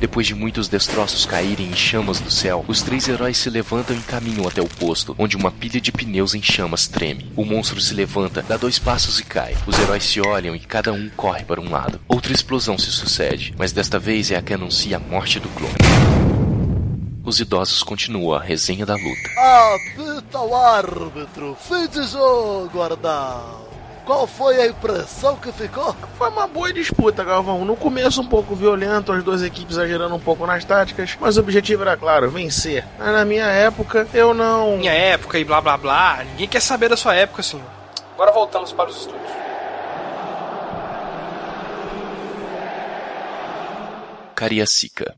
Depois 0.03 0.27
de 0.27 0.35
muitos 0.35 0.67
destroços 0.67 1.25
caírem 1.25 1.69
em 1.69 1.73
chamas 1.73 2.19
do 2.19 2.29
céu, 2.29 2.65
os 2.67 2.81
três 2.81 3.07
heróis 3.07 3.37
se 3.37 3.49
levantam 3.49 3.95
e 3.95 4.01
caminham 4.01 4.45
até 4.45 4.61
o 4.61 4.67
posto, 4.67 5.15
onde 5.17 5.37
uma 5.37 5.49
pilha 5.49 5.79
de 5.79 5.93
pneus 5.93 6.35
em 6.35 6.41
chamas 6.41 6.89
treme. 6.89 7.31
O 7.37 7.45
monstro 7.45 7.79
se 7.79 7.93
levanta, 7.93 8.41
dá 8.41 8.57
dois 8.57 8.77
passos 8.77 9.21
e 9.21 9.23
cai. 9.23 9.55
Os 9.65 9.79
heróis 9.79 10.03
se 10.03 10.19
olham 10.19 10.53
e 10.53 10.59
cada 10.59 10.91
um 10.91 11.09
corre 11.15 11.45
para 11.45 11.61
um 11.61 11.71
lado. 11.71 12.01
Outra 12.05 12.33
explosão 12.33 12.77
se 12.77 12.91
sucede, 12.91 13.55
mas 13.57 13.71
desta 13.71 13.97
vez 13.97 14.29
é 14.29 14.35
a 14.35 14.41
que 14.41 14.53
anuncia 14.53 14.97
a 14.97 14.99
morte 14.99 15.39
do 15.39 15.47
clone. 15.47 15.73
Os 17.23 17.39
idosos 17.39 17.81
continuam 17.81 18.35
a 18.35 18.43
resenha 18.43 18.85
da 18.85 18.95
luta. 18.95 19.29
Apita 19.37 20.39
o 20.41 20.53
árbitro. 20.53 21.55
Fim 21.61 21.87
de 21.87 22.05
jogo. 22.09 22.83
Qual 24.05 24.27
foi 24.27 24.61
a 24.61 24.67
impressão 24.67 25.37
que 25.37 25.49
ficou? 25.53 25.95
Foi 26.17 26.27
uma 26.27 26.45
boa 26.45 26.73
disputa, 26.73 27.23
Galvão. 27.23 27.63
No 27.63 27.75
começo 27.75 28.21
um 28.21 28.27
pouco 28.27 28.53
violento, 28.53 29.13
as 29.13 29.23
duas 29.23 29.41
equipes 29.41 29.77
exagerando 29.77 30.13
um 30.13 30.19
pouco 30.19 30.45
nas 30.45 30.65
táticas, 30.65 31.17
mas 31.21 31.37
o 31.37 31.39
objetivo 31.39 31.83
era 31.83 31.95
claro, 31.95 32.29
vencer. 32.29 32.85
Mas 32.99 33.13
na 33.13 33.23
minha 33.23 33.45
época, 33.45 34.05
eu 34.13 34.33
não. 34.33 34.77
Minha 34.77 34.91
época 34.91 35.39
e 35.39 35.45
blá 35.45 35.61
blá 35.61 35.77
blá. 35.77 36.23
Ninguém 36.31 36.49
quer 36.49 36.61
saber 36.61 36.89
da 36.89 36.97
sua 36.97 37.15
época, 37.15 37.41
senhor. 37.41 37.65
Agora 38.13 38.31
voltamos 38.33 38.73
para 38.73 38.89
os 38.89 38.97
estudos. 38.97 39.21
Cariacica. 44.35 45.15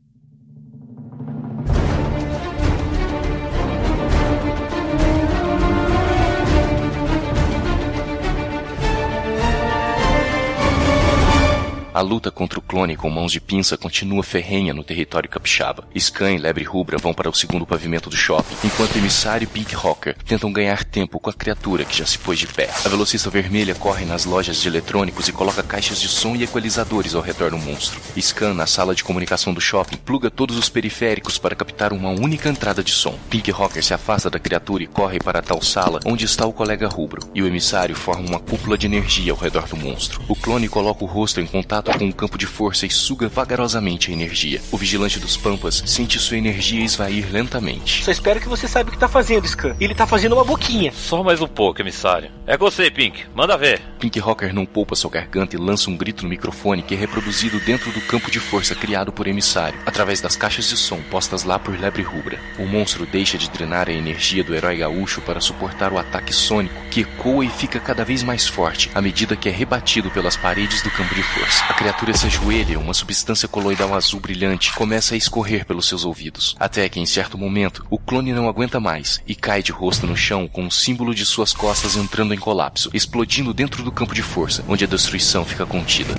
A 11.96 12.02
luta 12.02 12.30
contra 12.30 12.58
o 12.58 12.62
clone 12.62 12.94
com 12.94 13.08
mãos 13.08 13.32
de 13.32 13.40
pinça 13.40 13.74
continua 13.74 14.22
ferrenha 14.22 14.74
no 14.74 14.84
território 14.84 15.30
capixaba. 15.30 15.88
Scan 15.98 16.32
e 16.32 16.36
Lebre 16.36 16.62
Rubra 16.62 16.98
vão 16.98 17.14
para 17.14 17.30
o 17.30 17.34
segundo 17.34 17.64
pavimento 17.64 18.10
do 18.10 18.16
shopping, 18.16 18.54
enquanto 18.62 18.98
emissário 18.98 19.44
e 19.44 19.46
Pink 19.46 19.74
Rocker 19.74 20.14
tentam 20.26 20.52
ganhar 20.52 20.84
tempo 20.84 21.18
com 21.18 21.30
a 21.30 21.32
criatura 21.32 21.86
que 21.86 21.96
já 21.96 22.04
se 22.04 22.18
pôs 22.18 22.38
de 22.38 22.48
pé. 22.48 22.68
A 22.84 22.88
velocista 22.90 23.30
vermelha 23.30 23.74
corre 23.74 24.04
nas 24.04 24.26
lojas 24.26 24.60
de 24.60 24.68
eletrônicos 24.68 25.26
e 25.26 25.32
coloca 25.32 25.62
caixas 25.62 25.98
de 25.98 26.06
som 26.06 26.36
e 26.36 26.42
equalizadores 26.42 27.14
ao 27.14 27.22
redor 27.22 27.52
do 27.52 27.56
monstro. 27.56 27.98
Scan, 28.20 28.52
na 28.52 28.66
sala 28.66 28.94
de 28.94 29.02
comunicação 29.02 29.54
do 29.54 29.60
shopping, 29.62 29.96
pluga 29.96 30.30
todos 30.30 30.58
os 30.58 30.68
periféricos 30.68 31.38
para 31.38 31.56
captar 31.56 31.94
uma 31.94 32.10
única 32.10 32.50
entrada 32.50 32.84
de 32.84 32.92
som. 32.92 33.18
Pink 33.30 33.50
Rocker 33.50 33.82
se 33.82 33.94
afasta 33.94 34.28
da 34.28 34.38
criatura 34.38 34.82
e 34.82 34.86
corre 34.86 35.18
para 35.18 35.40
tal 35.40 35.62
sala 35.62 36.00
onde 36.04 36.26
está 36.26 36.44
o 36.44 36.52
colega 36.52 36.88
rubro, 36.88 37.26
e 37.34 37.40
o 37.40 37.46
emissário 37.46 37.96
forma 37.96 38.28
uma 38.28 38.38
cúpula 38.38 38.76
de 38.76 38.84
energia 38.84 39.32
ao 39.32 39.38
redor 39.38 39.66
do 39.66 39.78
monstro. 39.78 40.22
O 40.28 40.36
clone 40.36 40.68
coloca 40.68 41.02
o 41.02 41.06
rosto 41.06 41.40
em 41.40 41.46
contato 41.46 41.85
com 41.92 42.08
o 42.08 42.12
campo 42.12 42.38
de 42.38 42.46
força 42.46 42.86
e 42.86 42.90
suga 42.90 43.28
vagarosamente 43.28 44.10
a 44.10 44.14
energia. 44.14 44.60
O 44.70 44.76
vigilante 44.76 45.18
dos 45.18 45.36
Pampas 45.36 45.82
sente 45.86 46.18
sua 46.18 46.36
energia 46.36 46.84
esvair 46.84 47.30
lentamente. 47.30 48.04
Só 48.04 48.10
espero 48.10 48.40
que 48.40 48.48
você 48.48 48.68
saiba 48.68 48.90
o 48.90 48.92
que 48.92 48.98
tá 48.98 49.08
fazendo, 49.08 49.46
Scan. 49.46 49.76
Ele 49.80 49.94
tá 49.94 50.06
fazendo 50.06 50.34
uma 50.34 50.44
boquinha. 50.44 50.92
Só 50.92 51.22
mais 51.22 51.40
um 51.40 51.48
pouco, 51.48 51.80
emissário. 51.80 52.30
É 52.46 52.56
você, 52.56 52.90
Pink. 52.90 53.24
Manda 53.34 53.56
ver. 53.56 53.80
Pink 53.98 54.18
Rocker 54.18 54.54
não 54.54 54.66
poupa 54.66 54.94
sua 54.94 55.10
garganta 55.10 55.56
e 55.56 55.58
lança 55.58 55.90
um 55.90 55.96
grito 55.96 56.22
no 56.22 56.28
microfone 56.28 56.82
que 56.82 56.94
é 56.94 56.96
reproduzido 56.96 57.58
dentro 57.60 57.90
do 57.92 58.00
campo 58.02 58.30
de 58.30 58.38
força 58.38 58.74
criado 58.74 59.12
por 59.12 59.26
emissário, 59.26 59.78
através 59.84 60.20
das 60.20 60.36
caixas 60.36 60.68
de 60.68 60.76
som 60.76 61.00
postas 61.10 61.44
lá 61.44 61.58
por 61.58 61.78
Lebre 61.78 62.02
Rubra. 62.02 62.38
O 62.58 62.66
monstro 62.66 63.06
deixa 63.06 63.38
de 63.38 63.50
drenar 63.50 63.88
a 63.88 63.92
energia 63.92 64.44
do 64.44 64.54
herói 64.54 64.78
gaúcho 64.78 65.20
para 65.20 65.40
suportar 65.40 65.92
o 65.92 65.98
ataque 65.98 66.32
sônico, 66.32 66.80
que 66.90 67.00
ecoa 67.00 67.44
e 67.44 67.48
fica 67.48 67.80
cada 67.80 68.04
vez 68.04 68.22
mais 68.22 68.46
forte 68.46 68.90
à 68.94 69.00
medida 69.00 69.36
que 69.36 69.48
é 69.48 69.52
rebatido 69.52 70.10
pelas 70.10 70.36
paredes 70.36 70.82
do 70.82 70.90
campo 70.90 71.14
de 71.14 71.22
força. 71.22 71.75
Criatura 71.76 72.16
se 72.16 72.26
ajoelha 72.26 72.78
uma 72.78 72.94
substância 72.94 73.46
coloidal 73.46 73.94
azul 73.94 74.18
brilhante 74.18 74.72
começa 74.72 75.14
a 75.14 75.16
escorrer 75.16 75.66
pelos 75.66 75.86
seus 75.86 76.06
ouvidos, 76.06 76.56
até 76.58 76.88
que 76.88 76.98
em 76.98 77.04
certo 77.04 77.36
momento 77.36 77.86
o 77.90 77.98
clone 77.98 78.32
não 78.32 78.48
aguenta 78.48 78.80
mais 78.80 79.20
e 79.26 79.34
cai 79.34 79.62
de 79.62 79.72
rosto 79.72 80.06
no 80.06 80.16
chão 80.16 80.48
com 80.48 80.66
o 80.66 80.70
símbolo 80.70 81.14
de 81.14 81.26
suas 81.26 81.52
costas 81.52 81.94
entrando 81.94 82.32
em 82.32 82.38
colapso, 82.38 82.90
explodindo 82.94 83.52
dentro 83.52 83.82
do 83.82 83.92
campo 83.92 84.14
de 84.14 84.22
força, 84.22 84.64
onde 84.66 84.84
a 84.84 84.88
destruição 84.88 85.44
fica 85.44 85.66
contida. 85.66 86.14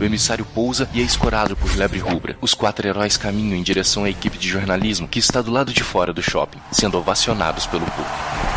O 0.00 0.04
emissário 0.04 0.46
pousa 0.46 0.88
e 0.94 1.00
é 1.00 1.04
escorado 1.04 1.54
por 1.54 1.76
Lebre 1.76 1.98
Rubra. 1.98 2.34
Os 2.40 2.54
quatro 2.54 2.88
heróis 2.88 3.18
caminham 3.18 3.58
em 3.58 3.62
direção 3.62 4.04
à 4.04 4.10
equipe 4.10 4.38
de 4.38 4.48
jornalismo 4.48 5.06
que 5.06 5.18
está 5.18 5.42
do 5.42 5.50
lado 5.50 5.70
de 5.70 5.84
fora 5.84 6.14
do 6.14 6.22
shopping, 6.22 6.58
sendo 6.72 6.96
ovacionados 6.96 7.66
pelo 7.66 7.84
público. 7.84 8.49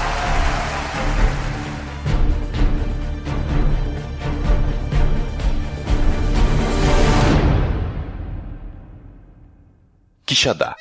Quixadá. 10.43 10.75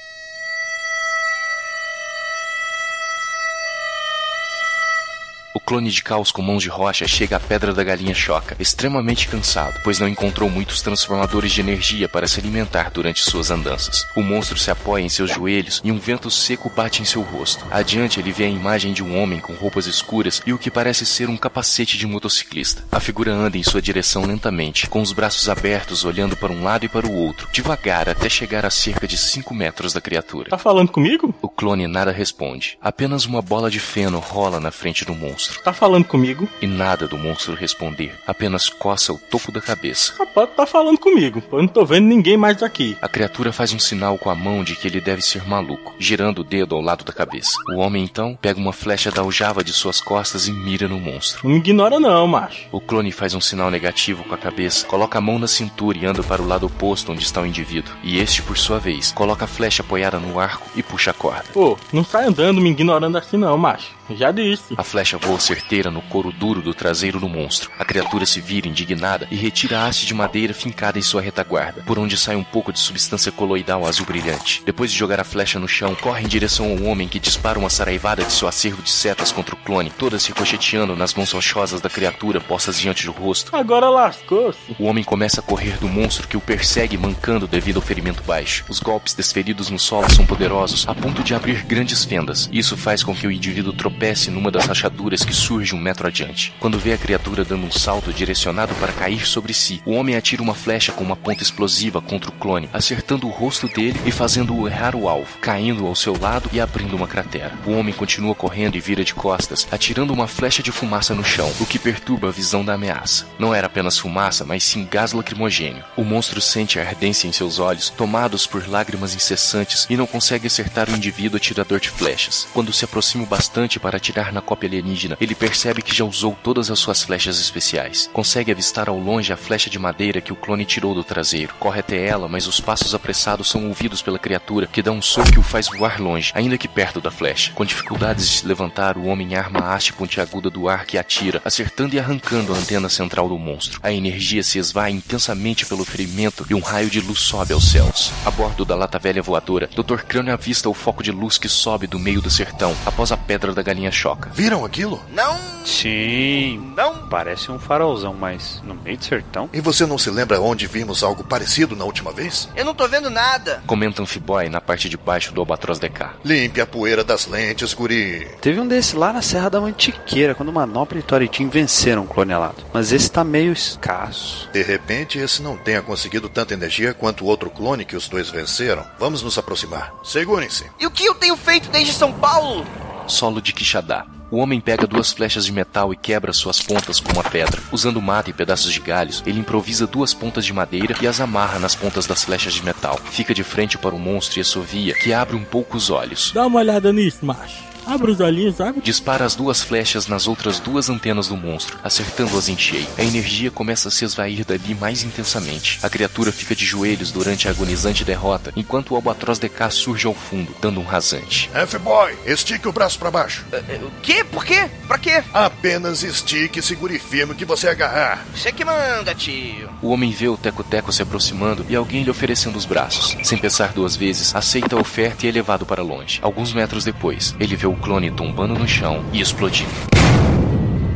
Clone 5.64 5.90
de 5.90 6.02
caos 6.02 6.30
com 6.30 6.42
mãos 6.42 6.62
de 6.62 6.68
rocha 6.68 7.06
chega 7.06 7.36
à 7.36 7.40
Pedra 7.40 7.72
da 7.72 7.84
Galinha 7.84 8.14
Choca, 8.14 8.56
extremamente 8.58 9.28
cansado, 9.28 9.80
pois 9.82 9.98
não 9.98 10.08
encontrou 10.08 10.50
muitos 10.50 10.82
transformadores 10.82 11.52
de 11.52 11.60
energia 11.60 12.08
para 12.08 12.26
se 12.26 12.40
alimentar 12.40 12.90
durante 12.90 13.22
suas 13.22 13.50
andanças. 13.50 14.06
O 14.16 14.22
monstro 14.22 14.58
se 14.58 14.70
apoia 14.70 15.02
em 15.02 15.08
seus 15.08 15.30
joelhos 15.30 15.80
e 15.84 15.90
um 15.90 15.98
vento 15.98 16.30
seco 16.30 16.70
bate 16.70 17.02
em 17.02 17.04
seu 17.04 17.22
rosto. 17.22 17.64
Adiante 17.70 18.20
ele 18.20 18.32
vê 18.32 18.44
a 18.44 18.48
imagem 18.48 18.92
de 18.92 19.02
um 19.02 19.20
homem 19.20 19.40
com 19.40 19.54
roupas 19.54 19.86
escuras 19.86 20.42
e 20.46 20.52
o 20.52 20.58
que 20.58 20.70
parece 20.70 21.06
ser 21.06 21.28
um 21.28 21.36
capacete 21.36 21.96
de 21.96 22.06
motociclista. 22.06 22.84
A 22.90 23.00
figura 23.00 23.32
anda 23.32 23.56
em 23.56 23.62
sua 23.62 23.82
direção 23.82 24.24
lentamente, 24.24 24.88
com 24.88 25.00
os 25.00 25.12
braços 25.12 25.48
abertos, 25.48 26.04
olhando 26.04 26.36
para 26.36 26.52
um 26.52 26.62
lado 26.62 26.84
e 26.84 26.88
para 26.88 27.06
o 27.06 27.14
outro, 27.14 27.48
devagar 27.52 28.08
até 28.08 28.28
chegar 28.28 28.66
a 28.66 28.70
cerca 28.70 29.06
de 29.06 29.16
5 29.16 29.54
metros 29.54 29.92
da 29.92 30.00
criatura. 30.00 30.50
Tá 30.50 30.58
falando 30.58 30.90
comigo? 30.90 31.34
O 31.40 31.48
clone 31.48 31.86
nada 31.86 32.10
responde. 32.10 32.78
Apenas 32.80 33.24
uma 33.24 33.42
bola 33.42 33.70
de 33.70 33.78
feno 33.78 34.18
rola 34.18 34.58
na 34.60 34.70
frente 34.70 35.04
do 35.04 35.14
monstro. 35.14 35.51
Tá 35.62 35.72
falando 35.72 36.04
comigo? 36.04 36.48
E 36.60 36.66
nada 36.66 37.06
do 37.06 37.18
monstro 37.18 37.54
responder, 37.54 38.14
apenas 38.26 38.68
coça 38.68 39.12
o 39.12 39.18
topo 39.18 39.52
da 39.52 39.60
cabeça. 39.60 40.14
Rapaz, 40.18 40.50
tá 40.56 40.66
falando 40.66 40.98
comigo. 40.98 41.42
Eu 41.52 41.58
não 41.58 41.68
tô 41.68 41.84
vendo 41.84 42.06
ninguém 42.06 42.36
mais 42.36 42.62
aqui. 42.62 42.96
A 43.00 43.08
criatura 43.08 43.52
faz 43.52 43.72
um 43.72 43.78
sinal 43.78 44.18
com 44.18 44.30
a 44.30 44.34
mão 44.34 44.64
de 44.64 44.76
que 44.76 44.86
ele 44.88 45.00
deve 45.00 45.22
ser 45.22 45.46
maluco, 45.46 45.94
girando 45.98 46.40
o 46.40 46.44
dedo 46.44 46.74
ao 46.74 46.80
lado 46.80 47.04
da 47.04 47.12
cabeça. 47.12 47.56
O 47.70 47.78
homem 47.78 48.04
então 48.04 48.38
pega 48.40 48.58
uma 48.58 48.72
flecha 48.72 49.10
da 49.10 49.22
aljava 49.22 49.62
de 49.64 49.72
suas 49.72 50.00
costas 50.00 50.46
e 50.48 50.52
mira 50.52 50.88
no 50.88 50.98
monstro. 50.98 51.40
Não 51.44 51.52
me 51.52 51.58
ignora 51.58 51.98
não, 52.00 52.26
macho. 52.26 52.66
O 52.70 52.80
clone 52.80 53.12
faz 53.12 53.34
um 53.34 53.40
sinal 53.40 53.70
negativo 53.70 54.24
com 54.24 54.34
a 54.34 54.38
cabeça, 54.38 54.86
coloca 54.86 55.18
a 55.18 55.20
mão 55.20 55.38
na 55.38 55.46
cintura 55.46 55.98
e 55.98 56.06
anda 56.06 56.22
para 56.22 56.42
o 56.42 56.46
lado 56.46 56.66
oposto 56.66 57.12
onde 57.12 57.22
está 57.24 57.40
o 57.40 57.46
indivíduo. 57.46 57.94
E 58.02 58.18
este, 58.18 58.42
por 58.42 58.58
sua 58.58 58.78
vez, 58.78 59.12
coloca 59.12 59.44
a 59.44 59.48
flecha 59.48 59.82
apoiada 59.82 60.18
no 60.18 60.38
arco 60.38 60.68
e 60.74 60.82
puxa 60.82 61.10
a 61.10 61.14
corda. 61.14 61.44
Pô, 61.52 61.78
não 61.92 62.04
sai 62.04 62.26
andando 62.26 62.60
me 62.60 62.70
ignorando 62.70 63.16
assim 63.18 63.36
não, 63.36 63.56
macho. 63.56 64.01
Já 64.10 64.30
disse. 64.30 64.74
A 64.76 64.82
flecha 64.82 65.18
voa 65.18 65.38
certeira 65.38 65.90
no 65.90 66.02
couro 66.02 66.32
duro 66.32 66.60
do 66.60 66.74
traseiro 66.74 67.20
do 67.20 67.28
monstro. 67.28 67.70
A 67.78 67.84
criatura 67.84 68.26
se 68.26 68.40
vira 68.40 68.68
indignada 68.68 69.26
e 69.30 69.36
retira 69.36 69.80
a 69.80 69.86
haste 69.86 70.06
de 70.06 70.14
madeira 70.14 70.52
fincada 70.52 70.98
em 70.98 71.02
sua 71.02 71.22
retaguarda, 71.22 71.82
por 71.82 71.98
onde 71.98 72.16
sai 72.16 72.36
um 72.36 72.44
pouco 72.44 72.72
de 72.72 72.78
substância 72.78 73.32
coloidal 73.32 73.86
azul 73.86 74.06
brilhante. 74.06 74.62
Depois 74.64 74.90
de 74.90 74.98
jogar 74.98 75.20
a 75.20 75.24
flecha 75.24 75.58
no 75.58 75.68
chão, 75.68 75.94
corre 75.94 76.24
em 76.24 76.28
direção 76.28 76.66
ao 76.70 76.82
homem 76.84 77.08
que 77.08 77.20
dispara 77.20 77.58
uma 77.58 77.70
saraivada 77.70 78.24
de 78.24 78.32
seu 78.32 78.48
acervo 78.48 78.82
de 78.82 78.90
setas 78.90 79.32
contra 79.32 79.54
o 79.54 79.58
clone, 79.58 79.90
todas 79.90 80.26
ricocheteando 80.26 80.96
nas 80.96 81.14
mãos 81.14 81.32
rochosas 81.32 81.80
da 81.80 81.90
criatura 81.90 82.40
postas 82.40 82.78
diante 82.78 83.06
do 83.06 83.12
rosto. 83.12 83.54
Agora 83.54 83.88
lascou-se. 83.88 84.76
O 84.78 84.84
homem 84.84 85.04
começa 85.04 85.40
a 85.40 85.42
correr 85.42 85.78
do 85.78 85.88
monstro 85.88 86.28
que 86.28 86.36
o 86.36 86.40
persegue 86.40 86.96
mancando 86.96 87.46
devido 87.46 87.76
ao 87.76 87.82
ferimento 87.82 88.22
baixo. 88.22 88.64
Os 88.68 88.80
golpes 88.80 89.14
desferidos 89.14 89.70
no 89.70 89.78
solo 89.78 90.10
são 90.10 90.26
poderosos, 90.26 90.86
a 90.88 90.94
ponto 90.94 91.22
de 91.22 91.34
abrir 91.34 91.62
grandes 91.64 92.04
fendas. 92.04 92.48
Isso 92.52 92.76
faz 92.76 93.02
com 93.02 93.14
que 93.14 93.26
o 93.26 93.32
indivíduo 93.32 93.72
tropece 93.92 94.30
numa 94.30 94.50
das 94.50 94.64
rachaduras 94.64 95.22
que 95.22 95.34
surge 95.34 95.74
um 95.74 95.78
metro 95.78 96.06
adiante. 96.06 96.52
Quando 96.58 96.78
vê 96.78 96.92
a 96.92 96.98
criatura 96.98 97.44
dando 97.44 97.66
um 97.66 97.70
salto 97.70 98.12
direcionado 98.12 98.74
para 98.76 98.92
cair 98.92 99.26
sobre 99.26 99.52
si, 99.52 99.82
o 99.84 99.92
homem 99.92 100.16
atira 100.16 100.42
uma 100.42 100.54
flecha 100.54 100.92
com 100.92 101.04
uma 101.04 101.14
ponta 101.14 101.42
explosiva 101.42 102.00
contra 102.00 102.30
o 102.30 102.32
clone, 102.32 102.70
acertando 102.72 103.26
o 103.26 103.30
rosto 103.30 103.68
dele 103.68 104.00
e 104.06 104.10
fazendo-o 104.10 104.66
errar 104.66 104.96
o 104.96 105.08
alvo, 105.08 105.38
caindo 105.40 105.86
ao 105.86 105.94
seu 105.94 106.18
lado 106.18 106.48
e 106.52 106.60
abrindo 106.60 106.96
uma 106.96 107.06
cratera. 107.06 107.52
O 107.66 107.72
homem 107.72 107.92
continua 107.92 108.34
correndo 108.34 108.76
e 108.76 108.80
vira 108.80 109.04
de 109.04 109.14
costas, 109.14 109.68
atirando 109.70 110.12
uma 110.12 110.26
flecha 110.26 110.62
de 110.62 110.72
fumaça 110.72 111.14
no 111.14 111.24
chão, 111.24 111.52
o 111.60 111.66
que 111.66 111.78
perturba 111.78 112.28
a 112.28 112.32
visão 112.32 112.64
da 112.64 112.74
ameaça. 112.74 113.26
Não 113.38 113.54
era 113.54 113.66
apenas 113.66 113.98
fumaça, 113.98 114.44
mas 114.44 114.64
sim 114.64 114.88
gás 114.90 115.12
lacrimogênio. 115.12 115.84
O 115.96 116.02
monstro 116.02 116.40
sente 116.40 116.78
a 116.78 116.82
ardência 116.82 117.28
em 117.28 117.32
seus 117.32 117.58
olhos, 117.58 117.90
tomados 117.90 118.46
por 118.46 118.66
lágrimas 118.68 119.14
incessantes, 119.14 119.86
e 119.90 119.96
não 119.96 120.06
consegue 120.06 120.46
acertar 120.46 120.88
o 120.88 120.96
indivíduo 120.96 121.36
atirador 121.36 121.78
de 121.78 121.90
flechas. 121.90 122.48
Quando 122.52 122.72
se 122.72 122.84
aproxima 122.84 123.26
bastante 123.26 123.78
para 123.82 123.96
atirar 123.96 124.32
na 124.32 124.40
cópia 124.40 124.68
alienígena, 124.68 125.16
ele 125.20 125.34
percebe 125.34 125.82
que 125.82 125.94
já 125.94 126.04
usou 126.04 126.38
todas 126.42 126.70
as 126.70 126.78
suas 126.78 127.02
flechas 127.02 127.40
especiais. 127.40 128.08
Consegue 128.12 128.52
avistar 128.52 128.88
ao 128.88 128.98
longe 128.98 129.32
a 129.32 129.36
flecha 129.36 129.68
de 129.68 129.78
madeira 129.78 130.20
que 130.20 130.32
o 130.32 130.36
clone 130.36 130.64
tirou 130.64 130.94
do 130.94 131.02
traseiro. 131.02 131.54
Corre 131.58 131.80
até 131.80 132.06
ela, 132.06 132.28
mas 132.28 132.46
os 132.46 132.60
passos 132.60 132.94
apressados 132.94 133.50
são 133.50 133.66
ouvidos 133.66 134.00
pela 134.00 134.18
criatura, 134.18 134.68
que 134.68 134.82
dá 134.82 134.92
um 134.92 135.02
soco 135.02 135.32
que 135.32 135.38
o 135.40 135.42
faz 135.42 135.66
voar 135.66 136.00
longe, 136.00 136.30
ainda 136.34 136.56
que 136.56 136.68
perto 136.68 137.00
da 137.00 137.10
flecha. 137.10 137.52
Com 137.54 137.64
dificuldades 137.64 138.28
de 138.28 138.36
se 138.38 138.46
levantar, 138.46 138.96
o 138.96 139.06
homem 139.06 139.34
arma 139.34 139.58
a 139.58 139.74
haste 139.74 139.92
pontiaguda 139.92 140.48
do 140.48 140.68
ar 140.68 140.86
que 140.86 140.96
atira, 140.96 141.42
acertando 141.44 141.96
e 141.96 141.98
arrancando 141.98 142.54
a 142.54 142.56
antena 142.56 142.88
central 142.88 143.28
do 143.28 143.38
monstro. 143.38 143.80
A 143.82 143.92
energia 143.92 144.44
se 144.44 144.58
esvai 144.58 144.92
intensamente 144.92 145.66
pelo 145.66 145.84
ferimento 145.84 146.46
e 146.48 146.54
um 146.54 146.60
raio 146.60 146.88
de 146.88 147.00
luz 147.00 147.18
sobe 147.18 147.52
aos 147.52 147.70
céus. 147.70 148.12
A 148.24 148.30
bordo 148.30 148.64
da 148.64 148.76
lata 148.76 148.98
velha 148.98 149.22
voadora, 149.22 149.68
Dr. 149.74 150.02
Crânio 150.02 150.32
avista 150.32 150.68
o 150.68 150.74
foco 150.74 151.02
de 151.02 151.10
luz 151.10 151.36
que 151.36 151.48
sobe 151.48 151.88
do 151.88 151.98
meio 151.98 152.22
do 152.22 152.30
sertão, 152.30 152.76
após 152.86 153.10
a 153.10 153.16
pedra 153.16 153.52
da 153.52 153.62
galinha 153.72 153.90
choca. 153.90 154.30
Viram 154.34 154.64
aquilo? 154.64 155.02
Não! 155.10 155.38
Sim. 155.64 156.72
Não! 156.76 157.06
Parece 157.08 157.50
um 157.50 157.58
farolzão, 157.58 158.12
mas 158.12 158.60
no 158.64 158.74
meio 158.74 158.98
do 158.98 159.04
sertão? 159.04 159.48
E 159.52 159.60
você 159.60 159.86
não 159.86 159.96
se 159.96 160.10
lembra 160.10 160.40
onde 160.40 160.66
vimos 160.66 161.02
algo 161.02 161.24
parecido 161.24 161.74
na 161.74 161.84
última 161.84 162.12
vez? 162.12 162.48
Eu 162.54 162.64
não 162.64 162.74
tô 162.74 162.86
vendo 162.86 163.08
nada. 163.08 163.62
Comenta 163.66 164.02
Amphiboy 164.02 164.48
na 164.50 164.60
parte 164.60 164.88
de 164.88 164.96
baixo 164.96 165.32
do 165.32 165.40
Albatroz 165.40 165.78
DK. 165.78 166.10
Limpe 166.24 166.60
a 166.60 166.66
poeira 166.66 167.02
das 167.02 167.26
lentes, 167.26 167.72
guri. 167.72 168.28
Teve 168.40 168.60
um 168.60 168.66
desse 168.66 168.96
lá 168.96 169.12
na 169.12 169.22
Serra 169.22 169.48
da 169.48 169.60
Mantiqueira, 169.60 170.34
quando 170.34 170.52
Manopla 170.52 170.98
e 170.98 171.02
Toritim 171.02 171.48
venceram 171.48 172.02
o 172.02 172.06
clone 172.06 172.32
alado. 172.32 172.64
Mas 172.72 172.92
esse 172.92 173.10
tá 173.10 173.24
meio 173.24 173.52
escasso. 173.52 174.50
De 174.52 174.62
repente, 174.62 175.18
esse 175.18 175.40
não 175.40 175.56
tenha 175.56 175.80
conseguido 175.80 176.28
tanta 176.28 176.54
energia 176.54 176.92
quanto 176.92 177.24
o 177.24 177.28
outro 177.28 177.48
clone 177.48 177.84
que 177.84 177.96
os 177.96 178.08
dois 178.08 178.28
venceram. 178.28 178.84
Vamos 178.98 179.22
nos 179.22 179.38
aproximar. 179.38 179.94
Segurem-se. 180.04 180.66
E 180.78 180.86
o 180.86 180.90
que 180.90 181.06
eu 181.06 181.14
tenho 181.14 181.36
feito 181.36 181.70
desde 181.70 181.94
São 181.94 182.12
Paulo? 182.12 182.66
Solo 183.12 183.42
de 183.42 183.52
Quixadá. 183.52 184.06
O 184.30 184.38
homem 184.38 184.58
pega 184.58 184.86
duas 184.86 185.12
flechas 185.12 185.44
de 185.44 185.52
metal 185.52 185.92
e 185.92 185.96
quebra 185.96 186.32
suas 186.32 186.62
pontas 186.62 186.98
com 186.98 187.12
uma 187.12 187.22
pedra. 187.22 187.60
Usando 187.70 188.00
mata 188.00 188.30
e 188.30 188.32
pedaços 188.32 188.72
de 188.72 188.80
galhos, 188.80 189.22
ele 189.26 189.38
improvisa 189.38 189.86
duas 189.86 190.14
pontas 190.14 190.46
de 190.46 190.52
madeira 190.54 190.96
e 190.98 191.06
as 191.06 191.20
amarra 191.20 191.58
nas 191.58 191.74
pontas 191.74 192.06
das 192.06 192.24
flechas 192.24 192.54
de 192.54 192.64
metal. 192.64 192.98
Fica 193.10 193.34
de 193.34 193.44
frente 193.44 193.76
para 193.76 193.94
o 193.94 193.98
monstro 193.98 194.38
e 194.38 194.40
assovia, 194.40 194.94
que 194.94 195.12
abre 195.12 195.36
um 195.36 195.44
pouco 195.44 195.76
os 195.76 195.90
olhos. 195.90 196.32
Dá 196.32 196.46
uma 196.46 196.60
olhada 196.60 196.90
nisso, 196.90 197.26
macho. 197.26 197.71
Abre 197.86 198.10
os 198.10 198.20
olhinhos, 198.20 198.60
abre. 198.60 198.80
Dispara 198.80 199.24
as 199.24 199.34
duas 199.34 199.62
flechas 199.62 200.06
nas 200.06 200.26
outras 200.26 200.58
duas 200.58 200.88
antenas 200.88 201.28
do 201.28 201.36
monstro, 201.36 201.78
acertando-as 201.82 202.48
em 202.48 202.56
cheio. 202.56 202.86
A 202.96 203.02
energia 203.02 203.50
começa 203.50 203.88
a 203.88 203.90
se 203.90 204.04
esvair 204.04 204.44
dali 204.44 204.74
mais 204.74 205.02
intensamente. 205.02 205.78
A 205.82 205.90
criatura 205.90 206.32
fica 206.32 206.54
de 206.54 206.64
joelhos 206.64 207.10
durante 207.10 207.48
a 207.48 207.50
agonizante 207.50 208.04
derrota, 208.04 208.52
enquanto 208.56 208.92
o 208.92 208.96
Albatroz 208.96 209.38
DK 209.38 209.70
surge 209.70 210.06
ao 210.06 210.14
fundo, 210.14 210.54
dando 210.60 210.80
um 210.80 210.84
rasante. 210.84 211.50
F-Boy, 211.54 212.16
estique 212.26 212.68
o 212.68 212.72
braço 212.72 212.98
para 212.98 213.10
baixo. 213.10 213.44
O 213.52 213.90
quê? 214.00 214.24
Por 214.24 214.44
quê? 214.44 214.68
Pra 214.86 214.98
quê? 214.98 215.22
Apenas 215.32 216.02
estique 216.02 216.60
e 216.60 216.62
segure 216.62 216.98
firme 216.98 217.32
o 217.32 217.36
que 217.36 217.44
você 217.44 217.68
agarrar. 217.68 218.24
Você 218.34 218.52
que 218.52 218.64
manda, 218.64 219.14
tio. 219.14 219.68
O 219.82 219.88
homem 219.88 220.10
vê 220.10 220.28
o 220.28 220.36
Teco-Teco 220.36 220.92
se 220.92 221.02
aproximando 221.02 221.66
e 221.68 221.76
alguém 221.76 222.02
lhe 222.02 222.10
oferecendo 222.10 222.56
os 222.56 222.64
braços. 222.64 223.16
Sem 223.22 223.38
pensar 223.38 223.72
duas 223.72 223.96
vezes, 223.96 224.34
aceita 224.34 224.76
a 224.76 224.80
oferta 224.80 225.26
e 225.26 225.28
é 225.28 225.32
levado 225.32 225.66
para 225.66 225.82
longe. 225.82 226.20
Alguns 226.22 226.52
metros 226.52 226.84
depois, 226.84 227.34
ele 227.40 227.56
vê 227.56 227.66
o 227.66 227.71
clone 227.76 228.10
tombando 228.10 228.54
no 228.54 228.66
chão 228.66 229.04
e 229.12 229.20
explodindo. 229.20 229.70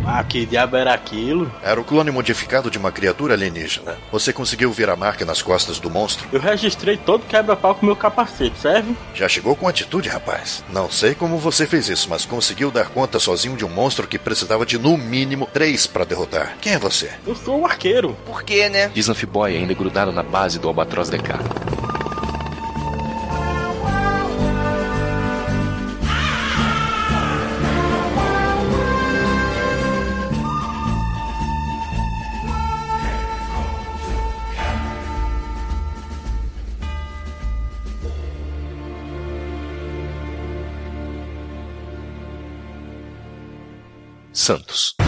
Ah, 0.09 0.23
que 0.23 0.47
diabo 0.47 0.77
era 0.77 0.95
aquilo? 0.95 1.51
Era 1.61 1.81
o 1.81 1.85
clone 1.85 2.13
modificado 2.13 2.71
de 2.71 2.79
uma 2.79 2.93
criatura 2.93 3.35
alienígena. 3.35 3.99
Você 4.13 4.33
conseguiu 4.33 4.71
ver 4.71 4.89
a 4.89 4.95
marca 4.95 5.25
nas 5.25 5.43
costas 5.43 5.81
do 5.81 5.91
monstro? 5.91 6.29
Eu 6.33 6.39
registrei 6.41 6.97
todo 6.97 7.27
quebra-pau 7.27 7.75
com 7.75 7.85
meu 7.85 7.97
capacete, 7.97 8.57
serve? 8.57 8.95
Já 9.13 9.29
chegou 9.29 9.57
com 9.57 9.67
atitude, 9.67 10.09
rapaz. 10.09 10.63
Não 10.73 10.89
sei 10.89 11.13
como 11.17 11.39
você 11.39 11.67
fez 11.67 11.89
isso, 11.89 12.09
mas 12.09 12.25
conseguiu 12.25 12.71
dar 12.71 12.89
conta 12.89 13.19
sozinho 13.19 13.57
de 13.57 13.65
um 13.65 13.69
monstro 13.69 14.07
que 14.07 14.17
precisava 14.17 14.65
de 14.65 14.79
no 14.79 14.97
mínimo 14.97 15.49
três 15.53 15.89
para 15.89 16.05
derrotar. 16.05 16.57
Quem 16.61 16.75
é 16.75 16.79
você? 16.79 17.11
Eu 17.27 17.35
sou 17.35 17.63
o 17.63 17.67
arqueiro. 17.67 18.17
Por 18.25 18.45
quê, 18.45 18.69
né? 18.69 18.89
Diz 18.95 19.09
Amphiboy 19.09 19.57
ainda 19.57 19.75
grudado 19.75 20.13
na 20.13 20.23
base 20.23 20.61
do 20.61 20.69
Albatroz 20.69 21.11
DK. 21.11 21.33
Santos. 44.47 45.06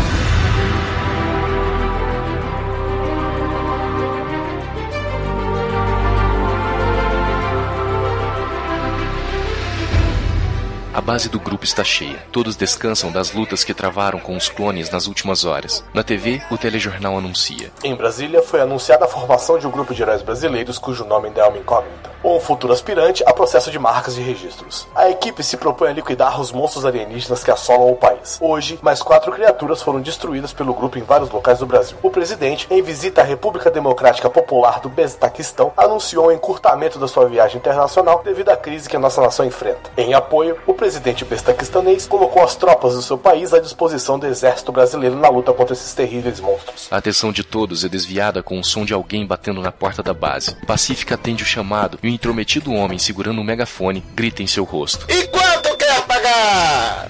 A 10.98 11.00
base 11.00 11.28
do 11.28 11.38
grupo 11.38 11.64
está 11.64 11.84
cheia. 11.84 12.26
Todos 12.32 12.56
descansam 12.56 13.12
das 13.12 13.32
lutas 13.32 13.62
que 13.62 13.72
travaram 13.72 14.18
com 14.18 14.36
os 14.36 14.48
clones 14.48 14.90
nas 14.90 15.06
últimas 15.06 15.44
horas. 15.44 15.84
Na 15.94 16.02
TV, 16.02 16.42
o 16.50 16.58
telejornal 16.58 17.16
anuncia. 17.16 17.70
Em 17.84 17.94
Brasília, 17.94 18.42
foi 18.42 18.60
anunciada 18.60 19.04
a 19.04 19.08
formação 19.08 19.60
de 19.60 19.66
um 19.68 19.70
grupo 19.70 19.94
de 19.94 20.02
heróis 20.02 20.22
brasileiros 20.22 20.76
cujo 20.76 21.04
nome 21.04 21.28
ainda 21.28 21.42
é 21.42 21.44
uma 21.44 21.56
incógnita. 21.56 22.10
Um 22.24 22.40
futuro 22.40 22.72
aspirante 22.72 23.22
a 23.24 23.32
processo 23.32 23.70
de 23.70 23.78
marcas 23.78 24.18
e 24.18 24.20
registros. 24.20 24.88
A 24.92 25.08
equipe 25.08 25.40
se 25.44 25.56
propõe 25.56 25.90
a 25.90 25.92
liquidar 25.92 26.40
os 26.40 26.50
monstros 26.50 26.84
alienígenas 26.84 27.44
que 27.44 27.50
assolam 27.52 27.92
o 27.92 27.96
país. 27.96 28.36
Hoje, 28.40 28.76
mais 28.82 29.00
quatro 29.00 29.30
criaturas 29.30 29.80
foram 29.80 30.00
destruídas 30.00 30.52
pelo 30.52 30.74
grupo 30.74 30.98
em 30.98 31.02
vários 31.04 31.30
locais 31.30 31.60
do 31.60 31.66
Brasil. 31.66 31.96
O 32.02 32.10
presidente, 32.10 32.66
em 32.72 32.82
visita 32.82 33.20
à 33.20 33.24
República 33.24 33.70
Democrática 33.70 34.28
Popular 34.28 34.80
do 34.80 34.88
Bezaquistão, 34.88 35.72
anunciou 35.76 36.26
o 36.26 36.32
encurtamento 36.32 36.98
da 36.98 37.06
sua 37.06 37.28
viagem 37.28 37.58
internacional 37.58 38.20
devido 38.24 38.48
à 38.48 38.56
crise 38.56 38.88
que 38.88 38.96
a 38.96 39.00
nossa 39.00 39.20
nação 39.20 39.46
enfrenta. 39.46 39.88
Em 39.96 40.12
apoio, 40.12 40.58
o 40.66 40.74
presidente 40.74 40.87
bezaquistanês 40.96 42.06
colocou 42.06 42.42
as 42.42 42.54
tropas 42.54 42.94
do 42.94 43.02
seu 43.02 43.18
país 43.18 43.52
à 43.52 43.60
disposição 43.60 44.18
do 44.18 44.26
exército 44.26 44.72
brasileiro 44.72 45.16
na 45.16 45.28
luta 45.28 45.52
contra 45.52 45.74
esses 45.74 45.92
terríveis 45.92 46.40
monstros. 46.40 46.88
A 46.90 46.96
atenção 46.96 47.32
de 47.32 47.42
todos 47.42 47.84
é 47.84 47.88
desviada 47.88 48.42
com 48.42 48.58
o 48.58 48.64
som 48.64 48.84
de 48.84 48.94
alguém 48.94 49.26
batendo 49.26 49.60
na 49.60 49.72
porta 49.72 50.02
da 50.02 50.14
base. 50.14 50.54
Pacífica 50.66 51.14
atende 51.14 51.42
o 51.42 51.46
chamado 51.46 51.98
e 52.02 52.08
o 52.08 52.10
intrometido 52.10 52.72
homem 52.72 52.98
segurando 52.98 53.40
um 53.40 53.44
megafone 53.44 54.02
grita 54.14 54.42
em 54.42 54.46
seu 54.46 54.64
rosto. 54.64 55.06
E 55.08 55.26
quer 55.26 55.47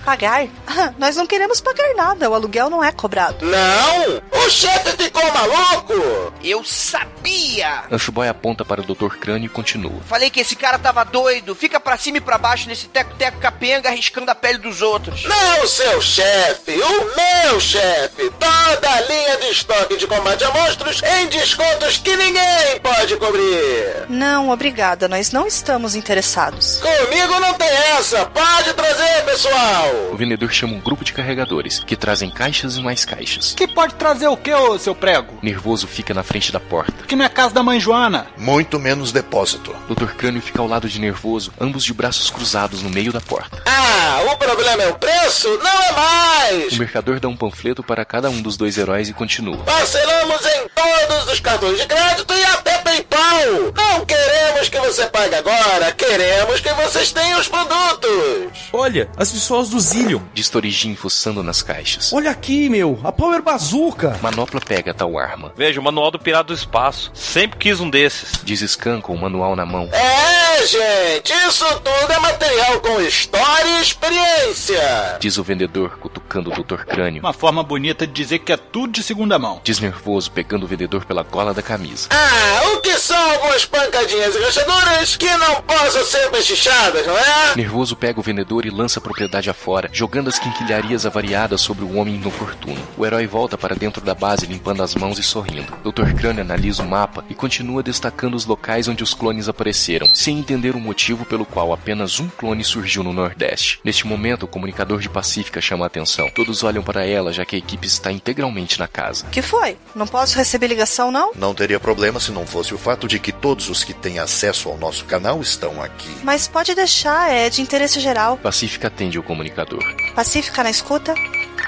pagar? 0.05 0.47
Ah, 0.67 0.93
Nós 0.99 1.17
não 1.17 1.27
queremos 1.27 1.61
pagar 1.61 1.95
nada, 1.95 2.29
o 2.31 2.35
aluguel 2.35 2.71
não 2.71 2.83
é 2.83 2.91
cobrado. 2.93 3.45
Não! 3.45 4.23
O 4.45 4.51
chefe 4.51 5.03
ficou 5.05 5.23
maluco! 5.33 6.33
Eu 6.43 6.65
sabia! 6.65 7.85
Amphiboy 7.91 8.29
aponta 8.29 8.65
para 8.65 8.81
o 8.81 8.85
Dr. 8.85 9.17
Crânio 9.19 9.47
e 9.47 9.49
continua. 9.49 10.01
Falei 10.07 10.31
que 10.31 10.41
esse 10.41 10.57
cara 10.57 10.79
tava 10.79 11.05
doido. 11.05 11.55
Fica 11.55 11.81
pra 11.81 11.97
cima 11.97 12.19
e 12.19 12.21
pra 12.21 12.39
baixo 12.39 12.69
nesse 12.69 12.87
teco-teco 12.89 13.39
capenga 13.39 13.89
arriscando 13.89 14.31
a 14.31 14.35
pele 14.35 14.59
dos 14.59 14.83
outros. 14.83 15.25
Não 15.25 15.67
seu 15.67 16.01
chefe, 16.01 16.73
o 16.81 17.17
meu 17.17 17.61
chefe! 17.61 18.31
Toda 18.39 18.91
a 18.91 19.01
linha 19.03 19.37
de 19.39 19.47
estoque 19.51 19.97
de 19.97 20.07
combate 20.07 20.45
a 20.45 20.51
monstros 20.51 21.03
em 21.03 21.27
descontos 21.27 21.99
que 21.99 22.17
ninguém 22.17 22.81
pode 22.83 23.17
cobrir! 23.17 24.07
Não, 24.09 24.51
obrigada, 24.51 25.09
nós 25.09 25.33
não 25.33 25.47
estamos 25.47 25.95
interessados. 25.95 26.81
Comigo 26.81 27.41
não 27.41 27.55
tem 27.55 27.69
essa! 27.69 28.27
Pode 28.27 28.73
trazer, 28.75 29.18
pessoal! 29.23 30.09
O 30.13 30.17
vendedor 30.17 30.51
chama 30.53 30.75
um 30.75 30.81
grupo 30.81 31.05
de 31.05 31.13
carregadores, 31.13 31.83
que 31.85 31.97
trazem 31.97 32.31
caixas 32.31 32.77
e 32.77 32.83
mais 32.83 33.05
caixas. 33.05 33.55
Que 33.55 33.67
pode 33.67 33.95
trazer 33.95 34.29
o 34.29 34.37
que, 34.37 34.53
ô 34.53 34.79
seu 34.79 34.95
prego? 34.95 35.39
Nervoso 35.43 35.87
fica 35.87 36.15
na 36.15 36.23
frente 36.23 36.53
da 36.53 36.61
porta. 36.61 37.05
Que 37.07 37.17
não 37.17 37.25
é 37.25 37.29
casa 37.29 37.55
da 37.55 37.63
mãe 37.63 37.81
Joana. 37.81 38.27
Muito 38.37 38.79
menos 38.79 39.13
depósito. 39.13 39.75
Dr. 39.89 40.13
Crânio 40.17 40.43
fica 40.43 40.61
ao 40.61 40.69
lado 40.69 40.89
de 40.89 41.01
Nervoso, 41.01 41.53
ambos 41.61 41.85
de 41.85 41.93
braços 41.93 42.31
cruzados 42.31 42.83
no 42.83 42.91
meio 42.91 43.13
da 43.13 43.21
porta. 43.21 43.63
Ah, 43.67 44.23
o 44.33 44.37
problema 44.37 44.83
é 44.83 44.89
o 44.89 44.95
preço? 44.95 45.49
Não 45.59 45.83
é 45.83 45.93
mais! 45.93 46.73
O 46.73 46.79
mercador 46.79 47.21
dá 47.21 47.29
um 47.29 47.37
panfleto 47.37 47.83
para 47.83 48.05
cada 48.05 48.31
um 48.31 48.41
dos 48.41 48.57
dois 48.57 48.77
heróis 48.79 49.09
e 49.09 49.13
continua. 49.13 49.59
Parcelamos 49.59 50.41
em 50.47 50.69
todos 50.75 51.33
os 51.33 51.41
cartões 51.41 51.79
de 51.81 51.87
crédito 51.87 52.35
e 52.35 52.45
até 52.45 52.79
PayPal! 53.03 53.73
Não 53.77 54.05
queremos 54.05 54.69
que 54.69 54.79
você 54.79 55.07
pague 55.07 55.35
agora, 55.35 55.93
queremos 55.93 56.61
que 56.61 56.73
vocês 56.73 57.13
tenham 57.13 57.39
os 57.39 57.49
produtos! 57.49 58.69
Olha, 58.73 59.09
as 59.17 59.31
pessoas 59.31 59.69
do 59.69 59.79
Zillion. 59.79 60.21
Diz 60.35 60.49
Torijin 60.49 60.95
fuçando 60.95 61.43
nas 61.43 61.63
caixas. 61.63 62.13
Olha 62.13 62.31
aqui, 62.31 62.69
meu, 62.69 62.99
a 63.05 63.13
Power 63.13 63.43
Bazooka. 63.43 64.19
Manopla 64.23 64.61
pega 64.61 64.93
tal 64.95 65.19
arma. 65.19 65.53
Veja, 65.57 65.81
o 65.81 65.83
manual 65.83 66.11
do 66.11 66.19
Pirata 66.19 66.49
do 66.49 66.55
Espaço. 66.55 67.11
Sempre 67.15 67.59
quis 67.59 67.81
um 67.81 67.91
desses. 67.91 68.41
Diz 68.43 68.61
Scan 68.61 69.01
com 69.01 69.15
o 69.15 69.21
manual 69.21 69.55
na 69.55 69.67
mão. 69.67 69.89
É, 69.93 70.67
gente, 70.67 71.33
isso 71.47 71.65
tudo 71.81 72.13
é 72.13 72.19
material 72.19 72.81
com 72.81 73.01
história 73.01 73.79
e 73.79 73.83
experiência! 73.83 75.19
Diz 75.21 75.39
o 75.39 75.45
vendedor, 75.45 75.99
cutucando 75.99 76.51
o 76.51 76.63
Dr. 76.63 76.85
Crânio. 76.85 77.21
Uma 77.23 77.33
forma 77.33 77.63
bonita 77.63 78.07
de 78.07 78.13
dizer 78.13 78.41
que 78.41 78.53
é 78.53 78.57
tudo 78.57 78.93
de 78.93 79.03
segunda 79.03 79.39
mão. 79.39 79.61
Diz 79.63 79.79
nervoso, 79.79 80.31
pegando 80.31 80.65
o 80.65 80.67
vendedor 80.67 81.05
pela 81.05 81.23
gola 81.23 81.55
da 81.55 81.63
camisa. 81.63 82.09
Ah, 82.11 82.61
o 82.75 82.81
que 82.81 82.88
são 82.97 83.17
algumas 83.33 83.65
pancadinhas 83.65 84.35
e 84.35 84.39
rachaduras 84.39 85.17
que 85.17 85.37
não 85.37 85.63
possam 85.63 86.05
ser 86.05 86.31
bexichadas, 86.31 87.07
não 87.07 87.17
é? 87.17 87.57
Nervoso 87.57 87.97
pega 87.97 88.21
o 88.21 88.23
vendedor 88.23 88.65
e 88.65 88.71
lança 88.71 88.99
a 88.99 89.03
propriedade 89.03 89.51
afora, 89.51 89.91
jogando 89.93 90.29
as 90.29 90.39
quinquilharias 90.39 91.05
avariadas 91.05 91.61
sobre 91.61 91.85
o 91.85 91.97
homem 91.97 92.15
inoportuno. 92.17 92.81
O 92.97 93.05
herói 93.05 93.27
volta 93.27 93.59
para 93.59 93.75
dentro 93.75 94.03
da 94.03 94.15
base, 94.15 94.47
limpando 94.47 94.83
as 94.83 94.95
mãos 94.95 95.19
e 95.19 95.23
sorrindo. 95.23 95.73
Dr. 95.85 96.15
Crânio 96.15 96.43
analisa 96.43 96.83
o 96.83 96.89
mapa 96.89 97.25
e 97.29 97.35
continua 97.35 97.83
destacando 97.83 98.35
os 98.35 98.47
locais 98.47 98.89
onde 98.89 99.03
os 99.03 99.15
clones 99.15 99.49
apareceram, 99.49 100.07
sem 100.15 100.39
entender 100.39 100.75
o 100.75 100.81
motivo 100.81 101.25
pelo 101.25 101.45
qual 101.45 101.73
apenas 101.73 102.21
um 102.21 102.29
clone 102.29 102.65
surgiu 102.65 103.03
no 103.03 103.13
Nordeste. 103.13 103.81
Neste 103.85 104.07
momento, 104.07 104.45
o 104.45 104.49
comunicador 104.49 105.01
de 105.01 105.09
Pacífica 105.09 105.61
chama 105.61 105.85
a 105.85 105.89
atenção. 105.89 106.31
Todos 106.31 106.63
olham 106.63 106.83
para 106.83 107.05
ela, 107.05 107.33
já 107.33 107.45
que 107.45 107.57
a 107.57 107.59
equipe 107.59 107.87
está 107.87 108.13
integralmente 108.13 108.79
na 108.79 108.89
casa. 108.89 109.27
Que 109.27 109.43
foi? 109.43 109.77
Não 109.95 110.07
posso 110.07 110.37
receber 110.37 110.69
ligação, 110.69 111.11
não? 111.11 111.33
Não 111.35 111.55
teria 111.55 111.81
problema 111.81 112.21
se 112.21 112.31
não 112.31 112.47
fosse 112.47 112.75
o 112.75 112.78
fato 112.79 113.07
de 113.07 113.19
que 113.19 113.33
todos 113.33 113.69
os 113.69 113.85
que 113.85 113.93
têm 113.93 114.19
acesso 114.19 114.69
ao 114.69 114.79
nosso 114.79 115.05
canal 115.05 115.41
estão 115.41 115.83
aqui. 115.83 116.11
Mas 116.23 116.49
pode 116.49 116.75
deixar, 116.75 117.31
é 117.31 117.51
de 117.51 117.61
interesse 117.61 118.01
geral. 118.01 118.39
Pacífica 118.39 118.87
atende 118.89 119.19
o 119.19 119.23
comunicador. 119.23 119.83
Pacífica 120.15 120.63
na 120.63 120.71
escuta? 120.71 121.15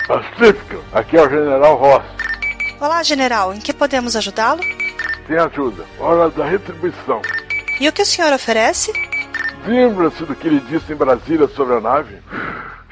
Pacífica, 0.07 0.81
aqui 0.92 1.16
é 1.16 1.23
o 1.23 1.29
General 1.29 1.77
Ross. 1.77 2.05
Olá, 2.81 3.03
general, 3.03 3.53
em 3.53 3.61
que 3.61 3.75
podemos 3.75 4.16
ajudá-lo? 4.16 4.61
Tem 5.27 5.37
ajuda. 5.37 5.85
Hora 5.99 6.31
da 6.31 6.46
retribuição. 6.46 7.20
E 7.79 7.88
o 7.88 7.92
que 7.92 8.03
o 8.03 8.07
senhor 8.07 8.33
oferece? 8.33 8.92
Lembra-se 9.66 10.25
do 10.25 10.35
que 10.35 10.49
ele 10.49 10.61
disse 10.61 10.92
em 10.92 10.96
Brasília 10.96 11.46
sobre 11.49 11.77
a 11.77 11.81
nave? 11.81 12.18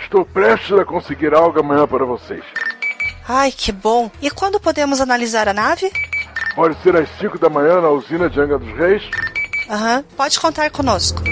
Estou 0.00 0.24
prestes 0.24 0.78
a 0.78 0.84
conseguir 0.84 1.34
algo 1.34 1.58
amanhã 1.58 1.86
para 1.86 2.04
vocês. 2.04 2.42
Ai, 3.26 3.52
que 3.52 3.72
bom. 3.72 4.10
E 4.22 4.30
quando 4.30 4.58
podemos 4.58 5.00
analisar 5.00 5.48
a 5.48 5.52
nave? 5.52 5.90
Pode 6.58 6.76
ser 6.82 6.96
às 6.96 7.08
5 7.20 7.38
da 7.38 7.48
manhã 7.48 7.80
na 7.80 7.88
usina 7.88 8.28
de 8.28 8.40
Anga 8.40 8.58
dos 8.58 8.76
Reis? 8.76 9.08
Aham, 9.70 10.02
pode 10.16 10.40
contar 10.40 10.68
conosco. 10.72 11.22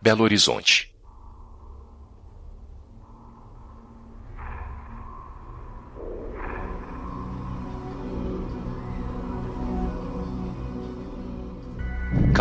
Belo 0.00 0.24
Horizonte. 0.24 0.91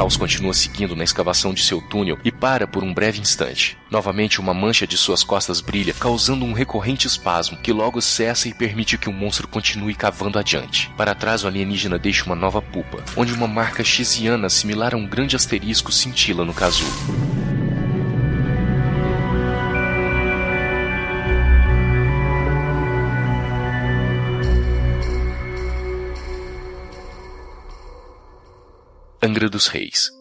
Caos 0.01 0.17
continua 0.17 0.51
seguindo 0.51 0.95
na 0.95 1.03
escavação 1.03 1.53
de 1.53 1.61
seu 1.61 1.79
túnel 1.79 2.17
e 2.23 2.31
para 2.31 2.65
por 2.65 2.83
um 2.83 2.91
breve 2.91 3.19
instante. 3.19 3.77
Novamente, 3.91 4.39
uma 4.39 4.51
mancha 4.51 4.87
de 4.87 4.97
suas 4.97 5.23
costas 5.23 5.61
brilha, 5.61 5.93
causando 5.93 6.43
um 6.43 6.53
recorrente 6.53 7.05
espasmo 7.05 7.55
que 7.57 7.71
logo 7.71 8.01
cessa 8.01 8.47
e 8.47 8.53
permite 8.53 8.97
que 8.97 9.07
o 9.07 9.13
monstro 9.13 9.47
continue 9.47 9.93
cavando 9.93 10.39
adiante. 10.39 10.89
Para 10.97 11.13
trás, 11.13 11.43
o 11.43 11.47
alienígena 11.47 11.99
deixa 11.99 12.25
uma 12.25 12.35
nova 12.35 12.63
pupa, 12.63 13.03
onde 13.15 13.31
uma 13.31 13.47
marca 13.47 13.83
xiziana 13.83 14.49
similar 14.49 14.95
a 14.95 14.97
um 14.97 15.05
grande 15.05 15.35
asterisco 15.35 15.91
cintila 15.91 16.43
no 16.43 16.51
casulo. 16.51 17.30
Angra 29.31 29.47
dos 29.47 29.71
Reis. 29.71 30.20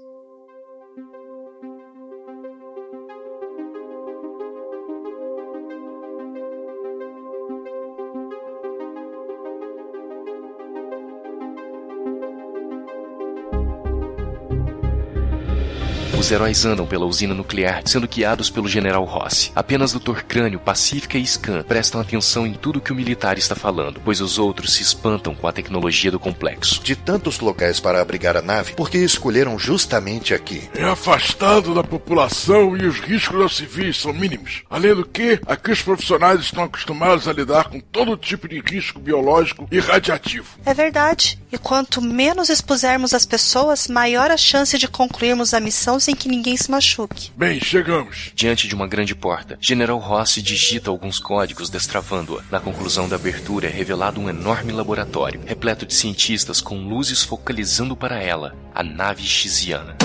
Os 16.21 16.31
heróis 16.31 16.67
andam 16.67 16.85
pela 16.85 17.07
usina 17.07 17.33
nuclear, 17.33 17.81
sendo 17.87 18.07
guiados 18.07 18.51
pelo 18.51 18.69
General 18.69 19.03
Rossi. 19.05 19.51
Apenas 19.57 19.95
Dr. 19.95 20.21
Crânio, 20.29 20.61
Pacífica 20.61 21.17
e 21.17 21.27
Scan 21.27 21.63
prestam 21.63 21.99
atenção 21.99 22.47
em 22.47 22.53
tudo 22.53 22.79
que 22.81 22.93
o 22.93 22.95
militar 22.95 23.39
está 23.39 23.55
falando, 23.55 24.03
pois 24.05 24.21
os 24.21 24.39
outros 24.39 24.75
se 24.75 24.83
espantam 24.83 25.35
com 25.35 25.49
a 25.49 25.53
tecnologia 25.53 26.11
do 26.11 26.21
complexo. 26.21 26.83
De 26.83 26.95
tantos 26.95 27.41
locais 27.41 27.81
para 27.81 28.03
abrigar 28.03 28.37
a 28.37 28.43
nave, 28.43 28.75
por 28.75 28.91
que 28.91 28.99
escolheram 28.99 29.59
justamente 29.59 30.35
aqui? 30.35 30.69
É 30.75 30.85
afastado 30.85 31.75
da 31.75 31.83
população 31.83 32.77
e 32.77 32.85
os 32.85 33.01
riscos 33.01 33.41
aos 33.41 33.57
civis 33.57 33.97
são 33.97 34.13
mínimos. 34.13 34.63
Além 34.69 34.95
do 34.95 35.07
que, 35.07 35.41
aqui 35.47 35.73
os 35.73 35.81
profissionais 35.81 36.41
estão 36.41 36.65
acostumados 36.65 37.29
a 37.29 37.33
lidar 37.33 37.71
com 37.71 37.81
todo 37.81 38.15
tipo 38.19 38.47
de 38.47 38.61
risco 38.61 39.01
biológico 39.01 39.67
e 39.73 39.81
radiativo. 39.81 40.49
É 40.67 40.75
verdade. 40.75 41.41
E 41.51 41.57
quanto 41.57 42.03
menos 42.03 42.51
expusermos 42.51 43.15
as 43.15 43.25
pessoas, 43.25 43.89
maior 43.89 44.31
a 44.31 44.37
chance 44.37 44.77
de 44.77 44.87
concluirmos 44.87 45.55
a 45.55 45.59
missão 45.59 45.99
sem 45.99 46.10
que 46.15 46.29
ninguém 46.29 46.57
se 46.57 46.71
machuque. 46.71 47.31
Bem, 47.37 47.61
chegamos. 47.61 48.33
Diante 48.35 48.69
de 48.69 48.75
uma 48.75 48.87
grande 48.87 49.15
porta, 49.15 49.59
General 49.61 49.99
Rossi 49.99 50.43
digita 50.43 50.91
alguns 50.91 51.19
códigos 51.19 51.71
destravando-a. 51.71 52.43
Na 52.51 52.61
conclusão 52.61 53.09
da 53.09 53.17
abertura 53.17 53.69
é 53.69 53.71
revelado 53.71 54.21
um 54.21 54.29
enorme 54.29 54.73
laboratório, 54.73 55.41
repleto 55.45 55.87
de 55.87 55.95
cientistas 55.95 56.61
com 56.61 56.89
luzes 56.89 57.23
focalizando 57.23 57.97
para 57.97 58.23
ela, 58.23 58.57
a 58.75 58.83
nave 58.83 59.23
xiziana. 59.23 59.97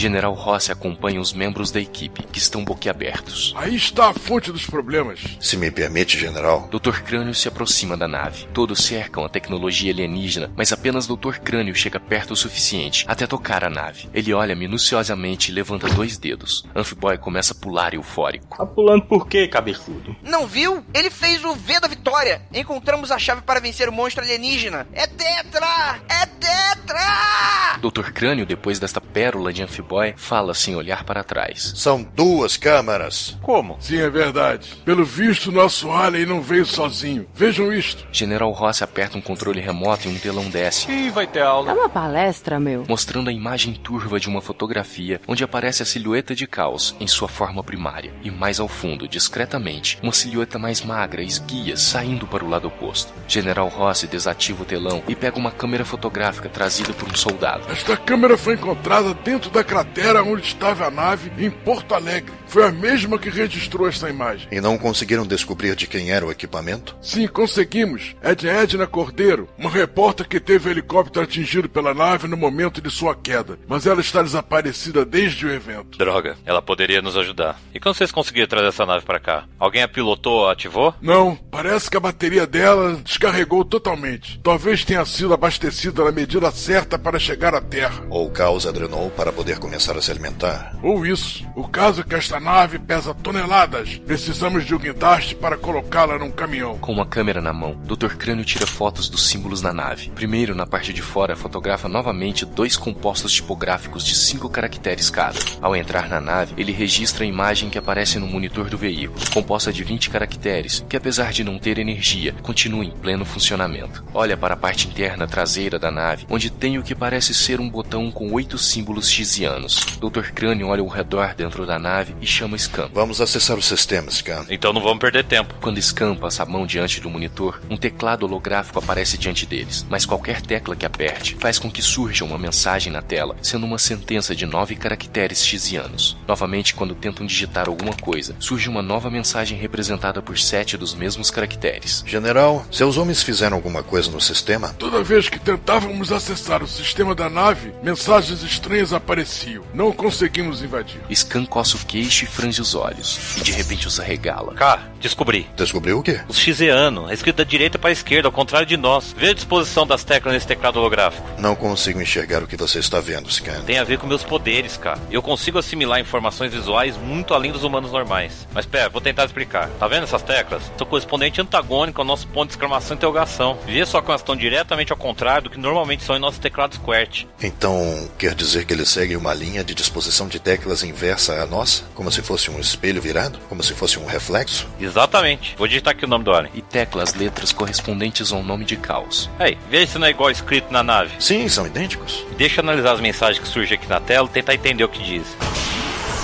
General 0.00 0.32
Rossi 0.32 0.72
acompanha 0.72 1.20
os 1.20 1.34
membros 1.34 1.70
da 1.70 1.78
equipe, 1.78 2.22
que 2.22 2.38
estão 2.38 2.64
boquiabertos. 2.64 3.52
Aí 3.54 3.76
está 3.76 4.08
a 4.08 4.14
fonte 4.14 4.50
dos 4.50 4.64
problemas. 4.64 5.20
Se 5.38 5.58
me 5.58 5.70
permite, 5.70 6.18
general. 6.18 6.70
Dr. 6.70 7.02
Crânio 7.02 7.34
se 7.34 7.48
aproxima 7.48 7.98
da 7.98 8.08
nave. 8.08 8.46
Todos 8.54 8.82
cercam 8.82 9.26
a 9.26 9.28
tecnologia 9.28 9.92
alienígena, 9.92 10.50
mas 10.56 10.72
apenas 10.72 11.06
Dr. 11.06 11.40
Crânio 11.44 11.74
chega 11.74 12.00
perto 12.00 12.30
o 12.30 12.36
suficiente 12.36 13.04
até 13.06 13.26
tocar 13.26 13.62
a 13.62 13.68
nave. 13.68 14.08
Ele 14.14 14.32
olha 14.32 14.56
minuciosamente 14.56 15.50
e 15.50 15.54
levanta 15.54 15.86
dois 15.88 16.16
dedos. 16.16 16.64
Amphiboy 16.74 17.18
começa 17.18 17.52
a 17.52 17.56
pular 17.56 17.92
eufórico. 17.92 18.56
Tá 18.56 18.64
pulando 18.64 19.04
por 19.04 19.28
quê, 19.28 19.46
cabeçudo? 19.48 20.16
Não 20.22 20.46
viu? 20.46 20.82
Ele 20.94 21.10
fez 21.10 21.44
o 21.44 21.54
V 21.54 21.78
da 21.78 21.88
vitória. 21.88 22.40
Encontramos 22.54 23.10
a 23.10 23.18
chave 23.18 23.42
para 23.42 23.60
vencer 23.60 23.86
o 23.86 23.92
monstro 23.92 24.24
alienígena. 24.24 24.88
É 24.94 25.06
Tetra! 25.06 26.00
É 26.08 26.24
Tetra! 26.24 27.78
Dr. 27.82 28.12
Crânio, 28.12 28.46
depois 28.46 28.78
desta 28.78 29.00
pérola 29.00 29.52
de 29.52 29.62
Amphiboy, 29.62 29.89
fala 30.16 30.54
sem 30.54 30.76
olhar 30.76 31.04
para 31.04 31.24
trás. 31.24 31.72
São 31.76 32.02
duas 32.02 32.56
câmaras. 32.56 33.36
Como? 33.42 33.76
Sim, 33.80 33.98
é 33.98 34.10
verdade. 34.10 34.68
Pelo 34.84 35.04
visto, 35.04 35.50
nosso 35.50 35.90
alien 35.90 36.26
não 36.26 36.40
veio 36.40 36.64
sozinho. 36.64 37.26
Vejam 37.34 37.72
isto. 37.72 38.06
General 38.12 38.50
Rossi 38.52 38.84
aperta 38.84 39.18
um 39.18 39.20
controle 39.20 39.60
remoto 39.60 40.08
e 40.08 40.10
um 40.10 40.18
telão 40.18 40.48
desce. 40.48 40.90
Ih, 40.90 41.10
vai 41.10 41.26
ter 41.26 41.42
aula. 41.42 41.70
É 41.70 41.74
uma 41.74 41.88
palestra, 41.88 42.60
meu. 42.60 42.84
Mostrando 42.88 43.30
a 43.30 43.32
imagem 43.32 43.74
turva 43.74 44.20
de 44.20 44.28
uma 44.28 44.40
fotografia 44.40 45.20
onde 45.26 45.42
aparece 45.44 45.82
a 45.82 45.86
silhueta 45.86 46.34
de 46.34 46.46
Caos 46.46 46.94
em 47.00 47.06
sua 47.06 47.28
forma 47.28 47.62
primária. 47.62 48.12
E 48.22 48.30
mais 48.30 48.60
ao 48.60 48.68
fundo, 48.68 49.08
discretamente, 49.08 49.98
uma 50.02 50.12
silhueta 50.12 50.58
mais 50.58 50.82
magra, 50.82 51.22
esguia, 51.22 51.76
saindo 51.76 52.26
para 52.26 52.44
o 52.44 52.48
lado 52.48 52.68
oposto. 52.68 53.12
General 53.26 53.68
Rossi 53.68 54.06
desativa 54.06 54.62
o 54.62 54.66
telão 54.66 55.02
e 55.08 55.14
pega 55.14 55.38
uma 55.38 55.50
câmera 55.50 55.84
fotográfica 55.84 56.48
trazida 56.48 56.92
por 56.92 57.08
um 57.08 57.14
soldado. 57.14 57.64
Esta 57.70 57.96
câmera 57.96 58.36
foi 58.36 58.54
encontrada 58.54 59.14
dentro 59.14 59.50
da 59.50 59.64
cratera 59.70 60.24
onde 60.24 60.42
estava 60.42 60.88
a 60.88 60.90
nave 60.90 61.30
em 61.38 61.48
Porto 61.48 61.94
Alegre. 61.94 62.32
Foi 62.48 62.66
a 62.66 62.72
mesma 62.72 63.16
que 63.20 63.30
registrou 63.30 63.86
esta 63.86 64.10
imagem. 64.10 64.48
E 64.50 64.60
não 64.60 64.76
conseguiram 64.76 65.24
descobrir 65.24 65.76
de 65.76 65.86
quem 65.86 66.10
era 66.10 66.26
o 66.26 66.32
equipamento? 66.32 66.96
Sim, 67.00 67.28
conseguimos. 67.28 68.16
É 68.20 68.34
de 68.34 68.48
Edna 68.48 68.88
Cordeiro, 68.88 69.48
uma 69.56 69.70
repórter 69.70 70.26
que 70.26 70.40
teve 70.40 70.68
o 70.68 70.72
helicóptero 70.72 71.24
atingido 71.24 71.68
pela 71.68 71.94
nave 71.94 72.26
no 72.26 72.36
momento 72.36 72.80
de 72.80 72.90
sua 72.90 73.14
queda. 73.14 73.60
Mas 73.68 73.86
ela 73.86 74.00
está 74.00 74.24
desaparecida 74.24 75.04
desde 75.04 75.46
o 75.46 75.52
evento. 75.52 75.96
Droga, 75.96 76.36
ela 76.44 76.60
poderia 76.60 77.00
nos 77.00 77.16
ajudar. 77.16 77.56
E 77.72 77.78
quando 77.78 77.94
vocês 77.94 78.10
conseguiram 78.10 78.48
trazer 78.48 78.66
essa 78.66 78.84
nave 78.84 79.06
para 79.06 79.20
cá? 79.20 79.44
Alguém 79.56 79.84
a 79.84 79.88
pilotou, 79.88 80.48
ativou? 80.48 80.92
Não, 81.00 81.36
parece 81.36 81.88
que 81.88 81.96
a 81.96 82.00
bateria 82.00 82.44
dela 82.44 83.00
descarregou 83.04 83.64
totalmente. 83.64 84.40
Talvez 84.42 84.84
tenha 84.84 85.04
sido 85.04 85.32
abastecida 85.32 86.02
na 86.02 86.10
medida 86.10 86.50
certa 86.50 86.98
para 86.98 87.20
chegar 87.20 87.54
à 87.54 87.60
Terra. 87.60 88.02
Ou 88.10 88.26
o 88.26 88.30
caos 88.32 88.66
adrenou 88.66 89.08
para 89.10 89.30
poder 89.30 89.59
começar 89.60 89.96
a 89.96 90.02
se 90.02 90.10
alimentar. 90.10 90.74
Ou 90.82 91.06
isso. 91.06 91.46
O 91.54 91.68
caso 91.68 92.00
é 92.00 92.04
que 92.04 92.14
esta 92.14 92.40
nave 92.40 92.78
pesa 92.78 93.14
toneladas. 93.14 93.98
Precisamos 93.98 94.64
de 94.64 94.74
um 94.74 94.78
guindaste 94.78 95.34
para 95.34 95.56
colocá-la 95.56 96.18
num 96.18 96.30
caminhão. 96.30 96.78
Com 96.78 96.92
uma 96.92 97.06
câmera 97.06 97.40
na 97.40 97.52
mão, 97.52 97.76
Dr. 97.84 98.16
Crânio 98.16 98.44
tira 98.44 98.66
fotos 98.66 99.08
dos 99.08 99.28
símbolos 99.28 99.62
na 99.62 99.72
nave. 99.72 100.10
Primeiro, 100.10 100.54
na 100.54 100.66
parte 100.66 100.92
de 100.92 101.02
fora, 101.02 101.36
fotografa 101.36 101.88
novamente 101.88 102.44
dois 102.44 102.76
compostos 102.76 103.32
tipográficos 103.32 104.04
de 104.04 104.14
cinco 104.14 104.48
caracteres 104.48 105.10
cada. 105.10 105.38
Ao 105.60 105.76
entrar 105.76 106.08
na 106.08 106.20
nave, 106.20 106.54
ele 106.56 106.72
registra 106.72 107.24
a 107.24 107.28
imagem 107.28 107.68
que 107.68 107.78
aparece 107.78 108.18
no 108.18 108.26
monitor 108.26 108.70
do 108.70 108.78
veículo, 108.78 109.20
composta 109.32 109.72
de 109.72 109.84
20 109.84 110.08
caracteres, 110.10 110.84
que 110.88 110.96
apesar 110.96 111.32
de 111.32 111.44
não 111.44 111.58
ter 111.58 111.78
energia, 111.78 112.34
continua 112.42 112.84
em 112.84 112.90
pleno 112.90 113.24
funcionamento. 113.24 114.02
Olha 114.14 114.36
para 114.36 114.54
a 114.54 114.56
parte 114.56 114.88
interna 114.88 115.26
traseira 115.26 115.78
da 115.78 115.90
nave, 115.90 116.26
onde 116.30 116.50
tem 116.50 116.78
o 116.78 116.82
que 116.82 116.94
parece 116.94 117.34
ser 117.34 117.60
um 117.60 117.68
botão 117.68 118.10
com 118.10 118.32
oito 118.32 118.56
símbolos 118.56 119.10
xizianos. 119.10 119.49
Dr. 119.58 120.32
Crânio 120.34 120.68
olha 120.68 120.82
ao 120.82 120.88
redor 120.88 121.34
dentro 121.34 121.66
da 121.66 121.78
nave 121.78 122.14
e 122.20 122.26
chama 122.26 122.58
Scan. 122.58 122.88
Vamos 122.92 123.20
acessar 123.20 123.58
o 123.58 123.62
sistema, 123.62 124.10
Scan. 124.10 124.44
Então 124.48 124.72
não 124.72 124.82
vamos 124.82 124.98
perder 124.98 125.24
tempo. 125.24 125.54
Quando 125.60 125.80
Scan 125.80 126.14
passa 126.14 126.42
a 126.42 126.46
mão 126.46 126.66
diante 126.66 127.00
do 127.00 127.10
monitor, 127.10 127.60
um 127.68 127.76
teclado 127.76 128.24
holográfico 128.24 128.78
aparece 128.78 129.18
diante 129.18 129.46
deles, 129.46 129.86
mas 129.88 130.06
qualquer 130.06 130.40
tecla 130.40 130.76
que 130.76 130.86
aperte 130.86 131.36
faz 131.40 131.58
com 131.58 131.70
que 131.70 131.82
surja 131.82 132.24
uma 132.24 132.38
mensagem 132.38 132.92
na 132.92 133.02
tela, 133.02 133.36
sendo 133.42 133.66
uma 133.66 133.78
sentença 133.78 134.34
de 134.34 134.46
nove 134.46 134.76
caracteres 134.76 135.44
xizianos. 135.44 136.16
Novamente, 136.26 136.74
quando 136.74 136.94
tentam 136.94 137.26
digitar 137.26 137.68
alguma 137.68 137.92
coisa, 137.94 138.34
surge 138.38 138.68
uma 138.68 138.82
nova 138.82 139.10
mensagem 139.10 139.58
representada 139.58 140.22
por 140.22 140.38
sete 140.38 140.76
dos 140.76 140.94
mesmos 140.94 141.30
caracteres. 141.30 142.04
General, 142.06 142.64
seus 142.70 142.96
homens 142.96 143.22
fizeram 143.22 143.56
alguma 143.56 143.82
coisa 143.82 144.10
no 144.10 144.20
sistema? 144.20 144.74
Toda 144.78 145.02
vez 145.02 145.28
que 145.28 145.38
tentávamos 145.38 146.12
acessar 146.12 146.62
o 146.62 146.68
sistema 146.68 147.14
da 147.14 147.28
nave, 147.28 147.72
mensagens 147.82 148.42
estranhas 148.42 148.92
apareciam. 148.92 149.39
Não 149.72 149.92
conseguimos 149.92 150.62
invadir. 150.62 151.00
Scan 151.14 151.44
coça 151.44 151.76
o 151.76 151.80
queixo 151.80 152.24
e 152.24 152.26
franze 152.26 152.60
os 152.60 152.74
olhos, 152.74 153.36
e 153.38 153.42
de 153.42 153.52
repente 153.52 153.86
os 153.86 153.98
arregala. 153.98 154.54
Cá, 154.54 154.88
descobri. 155.00 155.48
Descobriu 155.56 155.98
o 155.98 156.02
quê? 156.02 156.20
Os 156.28 156.38
xizeano, 156.38 157.08
é 157.10 157.14
escrito 157.14 157.36
da 157.36 157.44
direita 157.44 157.78
para 157.78 157.90
a 157.90 157.92
esquerda, 157.92 158.28
ao 158.28 158.32
contrário 158.32 158.66
de 158.66 158.76
nós. 158.76 159.14
Vê 159.16 159.30
a 159.30 159.34
disposição 159.34 159.86
das 159.86 160.04
teclas 160.04 160.34
nesse 160.34 160.46
teclado 160.46 160.78
holográfico. 160.78 161.26
Não 161.38 161.54
consigo 161.54 162.00
enxergar 162.00 162.42
o 162.42 162.46
que 162.46 162.56
você 162.56 162.78
está 162.78 163.00
vendo, 163.00 163.30
Scan. 163.30 163.62
Tem 163.62 163.78
a 163.78 163.84
ver 163.84 163.98
com 163.98 164.06
meus 164.06 164.22
poderes, 164.22 164.76
cara. 164.76 164.98
Eu 165.10 165.22
consigo 165.22 165.58
assimilar 165.58 166.00
informações 166.00 166.52
visuais 166.52 166.96
muito 166.96 167.34
além 167.34 167.52
dos 167.52 167.64
humanos 167.64 167.92
normais. 167.92 168.46
Mas 168.52 168.66
pera, 168.66 168.88
vou 168.88 169.00
tentar 169.00 169.24
explicar. 169.24 169.68
Tá 169.78 169.88
vendo 169.88 170.04
essas 170.04 170.22
teclas? 170.22 170.62
São 170.76 170.86
correspondente 170.86 171.40
antagônico 171.40 172.00
ao 172.00 172.06
nosso 172.06 172.26
ponto 172.28 172.48
de 172.48 172.54
exclamação 172.54 172.94
e 172.94 172.96
interrogação. 172.96 173.58
Vê 173.66 173.84
só 173.86 174.00
que 174.00 174.10
elas 174.10 174.20
estão 174.20 174.36
diretamente 174.36 174.92
ao 174.92 174.98
contrário 174.98 175.44
do 175.44 175.50
que 175.50 175.58
normalmente 175.58 176.04
são 176.04 176.16
em 176.16 176.20
nossos 176.20 176.38
teclados 176.38 176.78
QWERTY. 176.78 177.28
Então, 177.42 178.08
quer 178.18 178.34
dizer 178.34 178.64
que 178.64 178.72
eles 178.72 178.88
seguem 178.88 179.16
uma 179.16 179.29
linha 179.34 179.64
de 179.64 179.74
disposição 179.74 180.28
de 180.28 180.38
teclas 180.38 180.82
inversa 180.82 181.42
à 181.42 181.46
nossa? 181.46 181.84
Como 181.94 182.10
se 182.10 182.22
fosse 182.22 182.50
um 182.50 182.58
espelho 182.58 183.00
virado? 183.00 183.38
Como 183.48 183.62
se 183.62 183.74
fosse 183.74 183.98
um 183.98 184.06
reflexo? 184.06 184.66
Exatamente. 184.80 185.54
Vou 185.56 185.66
digitar 185.66 185.92
aqui 185.92 186.04
o 186.04 186.08
nome 186.08 186.24
do 186.24 186.32
alien. 186.32 186.52
E 186.54 186.62
tecla 186.62 187.02
as 187.02 187.14
letras 187.14 187.52
correspondentes 187.52 188.32
ao 188.32 188.42
nome 188.42 188.64
de 188.64 188.76
caos. 188.76 189.28
Ei, 189.38 189.56
vê 189.70 189.86
se 189.86 189.98
não 189.98 190.06
é 190.06 190.10
igual 190.10 190.30
escrito 190.30 190.72
na 190.72 190.82
nave. 190.82 191.12
Sim, 191.18 191.48
são 191.48 191.66
idênticos. 191.66 192.24
Deixa 192.36 192.60
eu 192.60 192.64
analisar 192.64 192.92
as 192.92 193.00
mensagens 193.00 193.38
que 193.38 193.48
surgem 193.48 193.76
aqui 193.76 193.88
na 193.88 194.00
tela 194.00 194.26
e 194.28 194.32
tentar 194.32 194.54
entender 194.54 194.84
o 194.84 194.88
que 194.88 195.02
diz. 195.02 195.26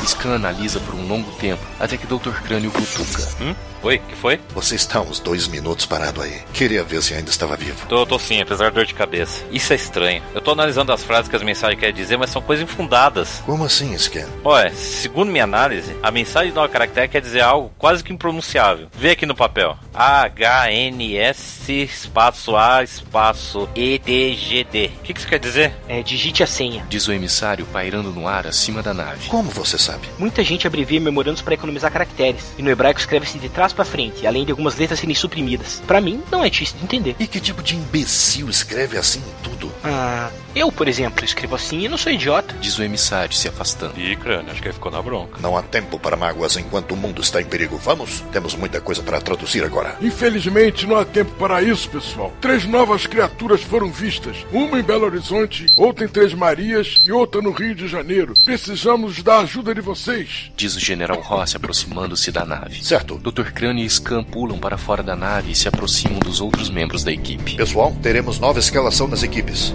Scan 0.07 0.37
analisa 0.37 0.79
por 0.81 0.95
um 0.95 1.07
longo 1.09 1.31
tempo, 1.33 1.62
até 1.81 1.97
que 1.97 2.07
Dr. 2.07 2.31
Crânio 2.45 2.71
cutuca. 2.71 3.23
Hum? 3.40 3.55
Oi, 3.87 4.01
que 4.01 4.16
foi? 4.16 4.40
Você 4.53 4.75
está 4.75 5.01
uns 5.01 5.20
dois 5.20 5.46
minutos 5.46 5.87
parado 5.87 6.20
aí. 6.20 6.42
Queria 6.53 6.83
ver 6.83 7.01
se 7.01 7.14
ainda 7.14 7.31
estava 7.31 7.57
vivo. 7.57 7.87
Tô, 7.87 8.05
tô 8.05 8.18
sim, 8.18 8.40
apesar 8.40 8.64
da 8.64 8.70
dor 8.70 8.85
de 8.85 8.92
cabeça. 8.92 9.44
Isso 9.53 9.72
é 9.72 9.77
estranho. 9.77 10.25
Eu 10.35 10.40
tô 10.40 10.51
analisando 10.51 10.92
as 10.92 11.05
frases 11.05 11.29
que 11.29 11.37
as 11.37 11.42
mensagens 11.44 11.79
querem 11.79 11.94
dizer, 11.94 12.16
mas 12.16 12.31
são 12.31 12.42
coisas 12.42 12.64
infundadas. 12.64 13.44
Como 13.46 13.64
assim, 13.64 13.96
Scan? 13.96 14.27
Olha, 14.42 14.75
segundo 14.75 15.31
minha 15.31 15.44
análise, 15.44 15.94
a 16.03 16.11
mensagem 16.11 16.49
de 16.51 16.57
nova 16.57 16.68
caractere 16.68 17.07
quer 17.07 17.20
dizer 17.20 17.42
algo 17.42 17.70
quase 17.79 18.03
que 18.03 18.12
impronunciável. 18.12 18.88
Vê 18.92 19.11
aqui 19.11 19.25
no 19.25 19.37
papel. 19.37 19.79
H-N-S 19.94 21.72
espaço 21.72 22.57
A 22.57 22.83
espaço 22.83 23.68
E-D-G-D. 23.72 24.90
O 24.99 25.03
que, 25.05 25.14
que 25.14 25.20
isso 25.20 25.29
quer 25.29 25.38
dizer? 25.38 25.72
É, 25.87 26.03
digite 26.03 26.42
a 26.42 26.46
senha. 26.49 26.85
Diz 26.88 27.07
o 27.07 27.12
emissário 27.12 27.64
pairando 27.66 28.11
no 28.11 28.27
ar 28.27 28.49
acima 28.49 28.83
da 28.83 28.92
nave. 28.92 29.29
Como 29.29 29.49
você 29.49 29.79
sabe? 29.79 30.09
Muita 30.18 30.42
gente 30.42 30.66
abrevia 30.66 30.99
memorandos 30.99 31.40
para 31.40 31.55
economizar 31.55 31.92
caracteres. 31.92 32.53
E 32.59 32.62
no 32.62 32.70
hebraico 32.70 32.99
escreve-se 32.99 33.38
de 33.38 33.49
trás 33.49 33.76
para 33.77 33.85
frente, 33.85 34.27
além 34.27 34.45
de 34.45 34.51
algumas 34.51 34.77
letras 34.77 34.99
serem 34.99 35.15
suprimidas. 35.15 35.83
Para 35.87 36.01
mim, 36.01 36.23
não 36.31 36.43
é 36.43 36.51
difícil 36.51 36.79
de 36.79 36.85
entender. 36.85 37.17
E 37.21 37.27
que 37.27 37.39
tipo 37.39 37.62
de 37.62 37.77
imbecil 37.77 38.49
escreve 38.49 38.97
assim 38.97 39.23
tudo? 39.43 39.73
Ah, 39.85 40.31
eu, 40.55 40.73
por 40.73 40.89
exemplo, 40.89 41.25
escrevo 41.25 41.55
assim 41.55 41.85
e 41.85 41.89
não 41.89 41.99
sou 41.99 42.11
idiota. 42.11 42.55
Diz 42.61 42.79
o 42.79 42.83
emissário 42.83 43.35
se 43.35 43.47
afastando. 43.47 44.01
Ih, 44.01 44.17
crânio, 44.17 44.51
acho 44.51 44.61
que 44.61 44.69
ele 44.69 44.75
ficou 44.75 44.91
na 44.91 45.03
bronca. 45.03 45.39
Não 45.41 45.57
há 45.57 45.62
tempo 45.62 45.99
para 45.99 46.17
mágoas 46.17 46.57
enquanto 46.57 46.93
o 46.93 46.97
mundo 46.97 47.21
está 47.21 47.41
em 47.41 47.45
perigo. 47.45 47.77
Vamos? 47.77 48.25
Temos 48.33 48.55
muita 48.55 48.81
coisa 48.81 49.03
para 49.03 49.21
traduzir 49.21 49.62
agora. 49.62 49.97
Infelizmente, 50.01 50.87
não 50.87 50.97
há 50.97 51.05
tempo 51.05 51.33
para 51.33 51.62
isso, 51.62 51.91
pessoal. 51.91 52.33
Três 52.41 52.65
novas 52.65 53.07
criaturas 53.07 53.62
foram 53.62 53.91
vistas. 53.91 54.37
Uma 54.51 54.81
em 54.81 54.83
Belo 54.83 55.05
Horizonte, 55.05 55.67
outra 55.77 56.07
em 56.07 56.09
Três 56.09 56.33
Marias 56.33 57.01
e 57.05 57.12
outra 57.12 57.43
no 57.43 57.51
Rio 57.51 57.75
de 57.75 57.87
Janeiro. 57.87 58.33
Precisamos 58.45 59.23
da 59.23 59.41
ajuda 59.41 59.75
de 59.75 59.83
vocês. 59.83 60.51
Diz 60.57 60.75
o 60.75 60.81
General 60.81 61.21
Ross 61.21 61.55
aproximando-se 61.55 62.33
da 62.33 62.45
nave. 62.45 62.83
Certo. 62.83 63.19
Dr. 63.19 63.53
Crânio 63.57 63.87
e 63.87 63.88
Scan 63.88 64.23
pulam 64.23 64.59
para 64.59 64.77
fora 64.77 65.03
da 65.03 65.16
nave 65.16 65.53
e 65.53 65.55
se 65.55 65.66
aproximam 65.66 66.19
dos 66.19 66.42
outros 66.42 66.69
membros 66.69 67.03
da 67.03 67.11
equipe. 67.11 67.57
Pessoal, 67.57 67.90
teremos 68.03 68.38
nova 68.38 68.59
escalação 68.59 69.09
nas 69.09 69.23
equipes. 69.23 69.75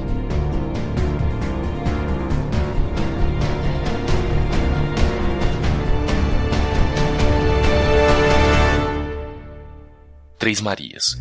Três 10.37 10.61
Marias. 10.61 11.19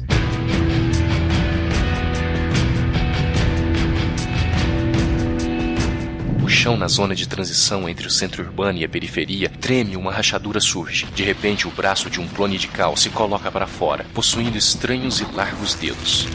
Chão 6.61 6.77
na 6.77 6.89
zona 6.89 7.15
de 7.15 7.27
transição 7.27 7.89
entre 7.89 8.07
o 8.07 8.11
centro 8.11 8.43
urbano 8.43 8.79
e 8.79 8.85
a 8.85 8.89
periferia 8.89 9.49
treme 9.49 9.97
uma 9.97 10.13
rachadura 10.13 10.61
surge. 10.61 11.07
De 11.15 11.23
repente, 11.23 11.67
o 11.67 11.71
braço 11.71 12.11
de 12.11 12.21
um 12.21 12.29
clone 12.29 12.59
de 12.59 12.69
cal 12.69 12.95
se 12.99 13.09
coloca 13.09 13.51
para 13.51 13.67
fora, 13.67 14.05
possuindo 14.13 14.59
estranhos 14.59 15.21
e 15.21 15.25
largos 15.35 15.73
dedos. 15.73 16.29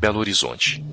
Belo 0.00 0.18
Horizonte. 0.18 0.84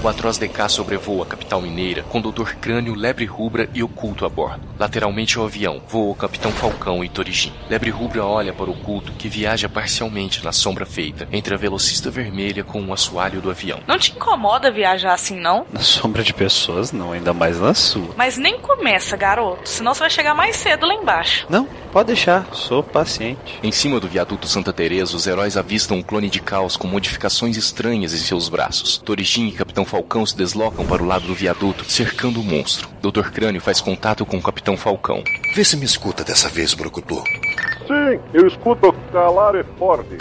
Albatroz 0.00 0.38
DK 0.38 0.66
sobrevoa 0.70 1.24
a 1.24 1.26
capital 1.26 1.60
mineira 1.60 2.02
com 2.04 2.22
Dr. 2.22 2.54
Crânio, 2.58 2.94
Lebre 2.94 3.26
Rubra 3.26 3.68
e 3.74 3.82
Oculto 3.82 4.24
a 4.24 4.30
bordo. 4.30 4.62
Lateralmente 4.78 5.36
ao 5.36 5.44
avião, 5.44 5.82
voa 5.86 6.12
o 6.12 6.14
Capitão 6.14 6.50
Falcão 6.50 7.04
e 7.04 7.08
Torijin. 7.10 7.52
Lebre 7.68 7.90
Rubra 7.90 8.24
olha 8.24 8.54
para 8.54 8.70
o 8.70 8.72
Oculto, 8.72 9.12
que 9.12 9.28
viaja 9.28 9.68
parcialmente 9.68 10.42
na 10.42 10.52
sombra 10.52 10.86
feita 10.86 11.28
entre 11.30 11.52
a 11.52 11.58
velocista 11.58 12.10
vermelha 12.10 12.64
com 12.64 12.82
o 12.82 12.94
assoalho 12.94 13.42
do 13.42 13.50
avião. 13.50 13.80
Não 13.86 13.98
te 13.98 14.12
incomoda 14.12 14.70
viajar 14.70 15.12
assim, 15.12 15.38
não? 15.38 15.66
Na 15.70 15.80
sombra 15.80 16.22
de 16.22 16.32
pessoas, 16.32 16.92
não, 16.92 17.12
ainda 17.12 17.34
mais 17.34 17.60
na 17.60 17.74
sua. 17.74 18.14
Mas 18.16 18.38
nem 18.38 18.58
começa, 18.58 19.18
garoto, 19.18 19.68
senão 19.68 19.92
você 19.92 20.00
vai 20.00 20.10
chegar 20.10 20.34
mais 20.34 20.56
cedo 20.56 20.86
lá 20.86 20.94
embaixo. 20.94 21.44
Não, 21.50 21.68
pode 21.92 22.06
deixar, 22.06 22.46
sou 22.54 22.82
paciente. 22.82 23.60
Em 23.62 23.70
cima 23.70 24.00
do 24.00 24.08
viaduto 24.08 24.48
Santa 24.48 24.72
Teresa, 24.72 25.14
os 25.14 25.26
heróis 25.26 25.58
avistam 25.58 25.98
um 25.98 26.02
clone 26.02 26.30
de 26.30 26.40
caos 26.40 26.74
com 26.74 26.88
modificações 26.88 27.58
estranhas 27.58 28.14
em 28.14 28.18
seus 28.18 28.48
braços. 28.48 28.96
Torijin 28.96 29.48
e 29.48 29.52
Capitão 29.52 29.84
Falcão 29.90 30.24
se 30.24 30.36
deslocam 30.36 30.86
para 30.86 31.02
o 31.02 31.06
lado 31.06 31.26
do 31.26 31.34
viaduto, 31.34 31.84
cercando 31.90 32.40
o 32.40 32.44
monstro. 32.44 32.88
Dr. 33.02 33.32
Crânio 33.32 33.60
faz 33.60 33.80
contato 33.80 34.24
com 34.24 34.36
o 34.36 34.42
Capitão 34.42 34.76
Falcão. 34.76 35.20
Vê 35.52 35.64
se 35.64 35.76
me 35.76 35.84
escuta 35.84 36.22
dessa 36.22 36.48
vez, 36.48 36.74
Brucutu. 36.74 37.20
Sim, 37.88 38.20
eu 38.32 38.46
escuto 38.46 38.92
calar 39.10 39.56
é 39.56 39.64
forte. 39.76 40.16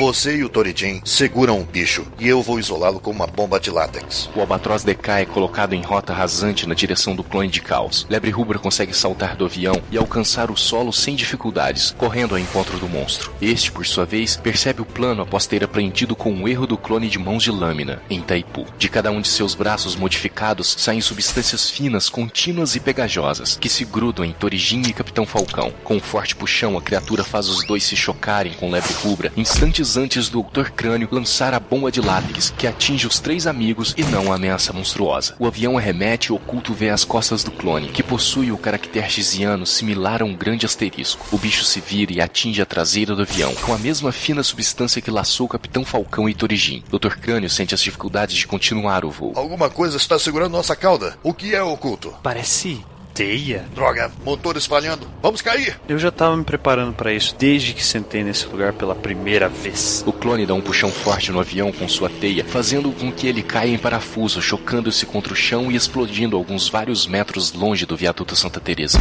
Você 0.00 0.36
e 0.36 0.44
o 0.44 0.48
Torijin 0.48 1.02
seguram 1.04 1.58
um 1.58 1.62
bicho 1.62 2.06
e 2.18 2.26
eu 2.26 2.40
vou 2.40 2.58
isolá-lo 2.58 2.98
com 3.00 3.10
uma 3.10 3.26
bomba 3.26 3.60
de 3.60 3.70
látex. 3.70 4.30
O 4.34 4.40
Albatroz 4.40 4.82
decai 4.82 5.26
colocado 5.26 5.74
em 5.74 5.82
rota 5.82 6.14
rasante 6.14 6.66
na 6.66 6.74
direção 6.74 7.14
do 7.14 7.22
clone 7.22 7.50
de 7.50 7.60
caos. 7.60 8.06
Lebre 8.08 8.30
Rubra 8.30 8.58
consegue 8.58 8.96
saltar 8.96 9.36
do 9.36 9.44
avião 9.44 9.74
e 9.92 9.98
alcançar 9.98 10.50
o 10.50 10.56
solo 10.56 10.90
sem 10.90 11.14
dificuldades, 11.14 11.94
correndo 11.98 12.34
ao 12.34 12.38
encontro 12.38 12.78
do 12.78 12.88
monstro. 12.88 13.30
Este, 13.42 13.70
por 13.70 13.84
sua 13.84 14.06
vez, 14.06 14.38
percebe 14.38 14.80
o 14.80 14.86
plano 14.86 15.20
após 15.20 15.46
ter 15.46 15.62
aprendido 15.62 16.16
com 16.16 16.32
o 16.32 16.48
erro 16.48 16.66
do 16.66 16.78
clone 16.78 17.06
de 17.06 17.18
mãos 17.18 17.42
de 17.42 17.50
lâmina, 17.50 18.00
em 18.08 18.22
Taipu. 18.22 18.64
De 18.78 18.88
cada 18.88 19.10
um 19.10 19.20
de 19.20 19.28
seus 19.28 19.54
braços 19.54 19.96
modificados 19.96 20.76
saem 20.78 21.02
substâncias 21.02 21.68
finas, 21.68 22.08
contínuas 22.08 22.74
e 22.74 22.80
pegajosas, 22.80 23.58
que 23.60 23.68
se 23.68 23.84
grudam 23.84 24.24
em 24.24 24.32
Torijin 24.32 24.80
e 24.80 24.94
Capitão 24.94 25.26
Falcão. 25.26 25.70
Com 25.84 25.96
um 25.96 26.00
forte 26.00 26.34
puxão, 26.34 26.78
a 26.78 26.80
criatura 26.80 27.22
faz 27.22 27.50
os 27.50 27.66
dois 27.66 27.84
se 27.84 27.96
chocarem 27.96 28.54
com 28.54 28.70
Lebre 28.70 28.94
Rubra, 28.94 29.30
instantes 29.36 29.89
antes 29.96 30.28
do 30.28 30.42
Dr. 30.42 30.70
Crânio 30.70 31.08
lançar 31.10 31.54
a 31.54 31.60
bomba 31.60 31.90
de 31.90 32.00
látex, 32.00 32.52
que 32.56 32.66
atinge 32.66 33.06
os 33.06 33.20
três 33.20 33.46
amigos 33.46 33.94
e 33.96 34.04
não 34.04 34.32
a 34.32 34.36
ameaça 34.36 34.72
monstruosa. 34.72 35.34
O 35.38 35.46
avião 35.46 35.76
arremete 35.76 36.28
e 36.28 36.32
oculto 36.32 36.72
vê 36.74 36.90
as 36.90 37.04
costas 37.04 37.44
do 37.44 37.50
clone, 37.50 37.88
que 37.88 38.02
possui 38.02 38.52
o 38.52 38.58
caractere 38.58 39.08
xiziano 39.08 39.66
similar 39.66 40.22
a 40.22 40.24
um 40.24 40.34
grande 40.34 40.66
asterisco. 40.66 41.26
O 41.32 41.38
bicho 41.38 41.64
se 41.64 41.80
vira 41.80 42.12
e 42.12 42.20
atinge 42.20 42.62
a 42.62 42.66
traseira 42.66 43.14
do 43.14 43.22
avião, 43.22 43.54
com 43.56 43.72
a 43.72 43.78
mesma 43.78 44.12
fina 44.12 44.42
substância 44.42 45.02
que 45.02 45.10
laçou 45.10 45.46
o 45.46 45.48
Capitão 45.48 45.84
Falcão 45.84 46.28
e 46.28 46.34
Torijin. 46.34 46.82
Dr. 46.90 47.16
Crânio 47.20 47.50
sente 47.50 47.74
as 47.74 47.82
dificuldades 47.82 48.36
de 48.36 48.46
continuar 48.46 49.04
o 49.04 49.10
voo. 49.10 49.32
Alguma 49.36 49.70
coisa 49.70 49.96
está 49.96 50.18
segurando 50.18 50.52
nossa 50.52 50.76
cauda. 50.76 51.18
O 51.22 51.34
que 51.34 51.54
é 51.54 51.62
oculto? 51.62 52.14
Parece 52.22 52.84
teia. 53.20 53.66
Droga, 53.74 54.10
motores 54.24 54.64
falhando. 54.64 55.06
Vamos 55.20 55.42
cair! 55.42 55.78
Eu 55.86 55.98
já 55.98 56.10
tava 56.10 56.34
me 56.34 56.42
preparando 56.42 56.94
para 56.94 57.12
isso 57.12 57.36
desde 57.38 57.74
que 57.74 57.84
sentei 57.84 58.24
nesse 58.24 58.46
lugar 58.46 58.72
pela 58.72 58.94
primeira 58.94 59.46
vez. 59.46 60.02
O 60.06 60.12
clone 60.12 60.46
dá 60.46 60.54
um 60.54 60.60
puxão 60.62 60.90
forte 60.90 61.30
no 61.30 61.38
avião 61.38 61.70
com 61.70 61.86
sua 61.86 62.08
teia, 62.08 62.42
fazendo 62.46 62.90
com 62.92 63.12
que 63.12 63.26
ele 63.26 63.42
caia 63.42 63.68
em 63.68 63.76
parafuso, 63.76 64.40
chocando-se 64.40 65.04
contra 65.04 65.34
o 65.34 65.36
chão 65.36 65.70
e 65.70 65.76
explodindo 65.76 66.34
alguns 66.34 66.70
vários 66.70 67.06
metros 67.06 67.52
longe 67.52 67.84
do 67.84 67.94
viaduto 67.94 68.34
Santa 68.34 68.58
Teresa. 68.58 68.98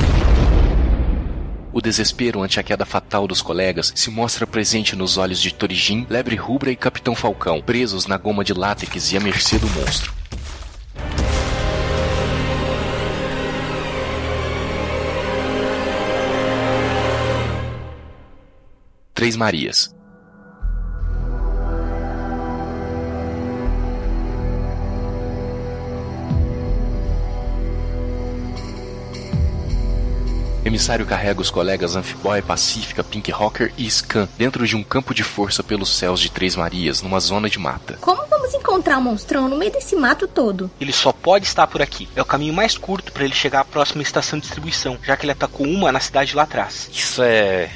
O 1.72 1.80
desespero 1.80 2.44
ante 2.44 2.60
a 2.60 2.64
queda 2.64 2.86
fatal 2.86 3.26
dos 3.26 3.42
colegas 3.42 3.94
se 3.96 4.10
mostra 4.10 4.46
presente 4.46 4.98
nos 4.98 5.18
olhos 5.18 5.40
de 5.40 5.54
Torijin, 5.54 6.06
Lebre 6.10 6.36
Rubra 6.36 6.70
e 6.70 6.76
Capitão 6.76 7.16
Falcão, 7.16 7.62
presos 7.62 8.06
na 8.06 8.18
goma 8.18 8.44
de 8.44 8.54
látex 8.54 9.14
e 9.14 9.18
à 9.18 9.22
mercê 9.22 9.58
do 9.58 9.68
monstro. 9.70 10.19
Três 19.20 19.36
Marias. 19.36 19.94
Emissário 30.64 31.06
carrega 31.06 31.42
os 31.42 31.52
colegas 31.52 31.98
Amphiboy, 31.98 32.42
Pacífica, 32.42 33.04
Pink 33.04 33.30
Rocker 33.30 33.74
e 33.78 33.92
Scan 33.92 34.30
dentro 34.38 34.66
de 34.66 34.78
um 34.78 34.84
campo 34.86 35.14
de 35.14 35.24
força 35.24 35.62
pelos 35.62 35.90
céus 35.90 36.22
de 36.22 36.32
Três 36.32 36.56
Marias, 36.56 37.02
numa 37.02 37.20
zona 37.20 37.50
de 37.50 37.60
mata. 37.60 37.98
Como 38.00 38.26
vamos 38.26 38.54
encontrar 38.54 39.00
o 39.00 39.02
monstrão 39.02 39.50
no 39.50 39.58
meio 39.58 39.74
desse 39.74 39.98
mato 39.98 40.30
todo? 40.30 40.72
Ele 40.80 40.94
só 40.94 41.12
pode 41.12 41.46
estar 41.46 41.68
por 41.68 41.82
aqui. 41.82 42.08
É 42.16 42.22
o 42.22 42.26
caminho 42.26 42.54
mais 42.54 42.78
curto 42.78 43.12
para 43.12 43.26
ele 43.26 43.36
chegar 43.36 43.60
à 43.60 43.66
próxima 43.66 44.02
estação 44.02 44.40
de 44.40 44.46
distribuição, 44.46 44.98
já 45.04 45.18
que 45.18 45.26
ele 45.26 45.34
atacou 45.34 45.68
uma 45.68 45.92
na 45.92 46.00
cidade 46.00 46.34
lá 46.38 46.44
atrás. 46.44 46.90
Isso 46.94 47.22
é 47.22 47.70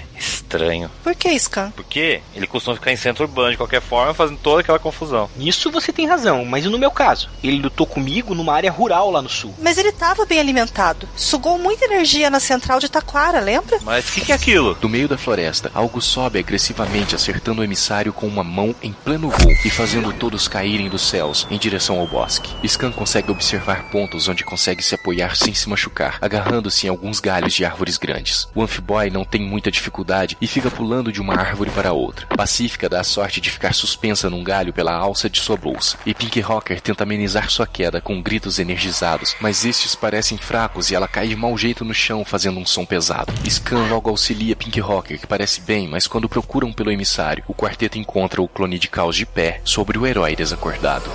estranho. 0.54 0.90
Por 1.04 1.16
que, 1.16 1.38
Scan? 1.38 1.72
Porque 1.72 2.22
ele 2.36 2.48
costuma 2.48 2.76
ficar 2.76 2.92
em 2.92 2.96
centro 2.96 3.24
urbano 3.24 3.52
de 3.52 3.58
qualquer 3.58 3.82
forma, 3.82 4.14
fazendo 4.14 4.38
toda 4.38 4.62
aquela 4.62 4.80
confusão. 4.80 5.30
Nisso 5.36 5.72
você 5.72 5.92
tem 5.92 6.08
razão, 6.08 6.46
mas 6.46 6.66
e 6.66 6.70
no 6.70 6.78
meu 6.78 6.92
caso? 6.92 7.30
Ele 7.44 7.62
lutou 7.62 7.88
comigo 7.88 8.36
numa 8.36 8.54
área 8.54 8.72
rural 8.72 9.10
lá 9.10 9.22
no 9.22 9.30
sul. 9.30 9.54
Mas 9.60 9.78
ele 9.78 9.90
estava 9.90 10.26
bem 10.26 10.40
alimentado. 10.40 11.08
Sugou 11.16 11.58
muita 11.58 11.86
energia 11.86 12.30
na 12.30 12.40
central 12.40 12.80
de 12.80 12.90
Taquara, 12.90 13.40
lembra? 13.40 13.80
Mas 13.82 14.10
o 14.10 14.12
que, 14.14 14.22
que 14.22 14.32
é 14.32 14.36
aquilo? 14.36 14.76
Do 14.76 14.90
meio 14.90 15.08
da 15.08 15.18
floresta, 15.18 15.72
algo 15.74 16.02
sobe 16.02 16.40
agressivamente, 16.40 17.16
acertando 17.16 17.62
o 17.62 17.64
emissário 17.64 18.14
com 18.14 18.28
uma 18.28 18.44
mão 18.44 18.76
em 18.82 18.92
pleno 18.92 19.30
voo 19.30 19.52
e 19.66 19.70
fazendo 19.70 20.14
todos 20.14 20.48
caírem 20.48 20.90
dos 20.90 21.08
céus 21.08 21.48
em 21.50 21.58
direção 21.58 22.00
ao 22.00 22.08
bosque. 22.08 22.54
Scan 22.68 22.92
consegue 22.92 23.32
observar 23.32 23.90
pontos 23.90 24.28
onde 24.28 24.44
consegue 24.44 24.84
se 24.84 24.96
apoiar 24.96 25.36
sem 25.36 25.54
se 25.54 25.70
machucar, 25.70 26.18
agarrando-se 26.22 26.86
em 26.86 26.90
alguns 26.90 27.20
galhos 27.20 27.54
de 27.54 27.66
árvores 27.66 27.98
grandes. 27.98 28.48
O 28.54 28.62
Amphiboy 28.62 29.10
não 29.10 29.26
tem 29.26 29.42
muita 29.42 29.72
dificuldade 29.72 30.38
e 30.44 30.48
fica 30.48 30.70
pulando 30.70 31.10
de 31.10 31.22
uma 31.22 31.36
árvore 31.36 31.72
para 31.72 31.94
outra. 31.94 32.28
Pacífica 32.28 32.90
dá 32.90 33.00
a 33.00 33.04
sorte 33.06 33.40
de 33.40 33.50
ficar 33.50 33.74
suspensa 33.74 34.30
num 34.30 34.44
galho 34.44 34.74
pela 34.74 34.92
alça 34.92 35.30
de 35.30 35.40
sua 35.40 35.56
bolsa, 35.56 35.98
e 36.06 36.14
Pink 36.14 36.42
Rocker 36.42 36.82
tenta 36.82 37.04
amenizar 37.04 37.50
sua 37.50 37.66
queda 37.66 38.02
com 38.02 38.22
gritos 38.22 38.60
energizados, 38.60 39.38
mas 39.40 39.64
estes 39.64 39.96
parecem 39.96 40.38
fracos 40.38 40.92
e 40.92 40.96
ela 40.96 41.08
cai 41.08 41.30
de 41.30 41.36
mau 41.38 41.58
jeito 41.58 41.86
no 41.86 41.94
chão 41.94 42.26
fazendo 42.26 42.60
um 42.60 42.66
som 42.66 42.86
pesado. 42.86 43.32
Scan 43.50 43.88
logo 43.88 44.10
auxilia 44.10 44.54
Pink 44.54 44.82
Rocker, 44.82 45.18
que 45.18 45.28
parece 45.28 45.62
bem, 45.62 45.88
mas 45.88 46.08
quando 46.08 46.28
procuram 46.28 46.74
pelo 46.74 46.92
emissário, 46.92 47.46
o 47.48 47.54
quarteto 47.54 47.98
encontra 47.98 48.42
o 48.42 48.48
clone 48.48 48.78
de 48.78 48.90
caos 48.90 49.16
de 49.16 49.26
pé 49.26 49.62
sobre 49.64 49.98
o 49.98 50.06
herói 50.06 50.36
desacordado. 50.36 51.10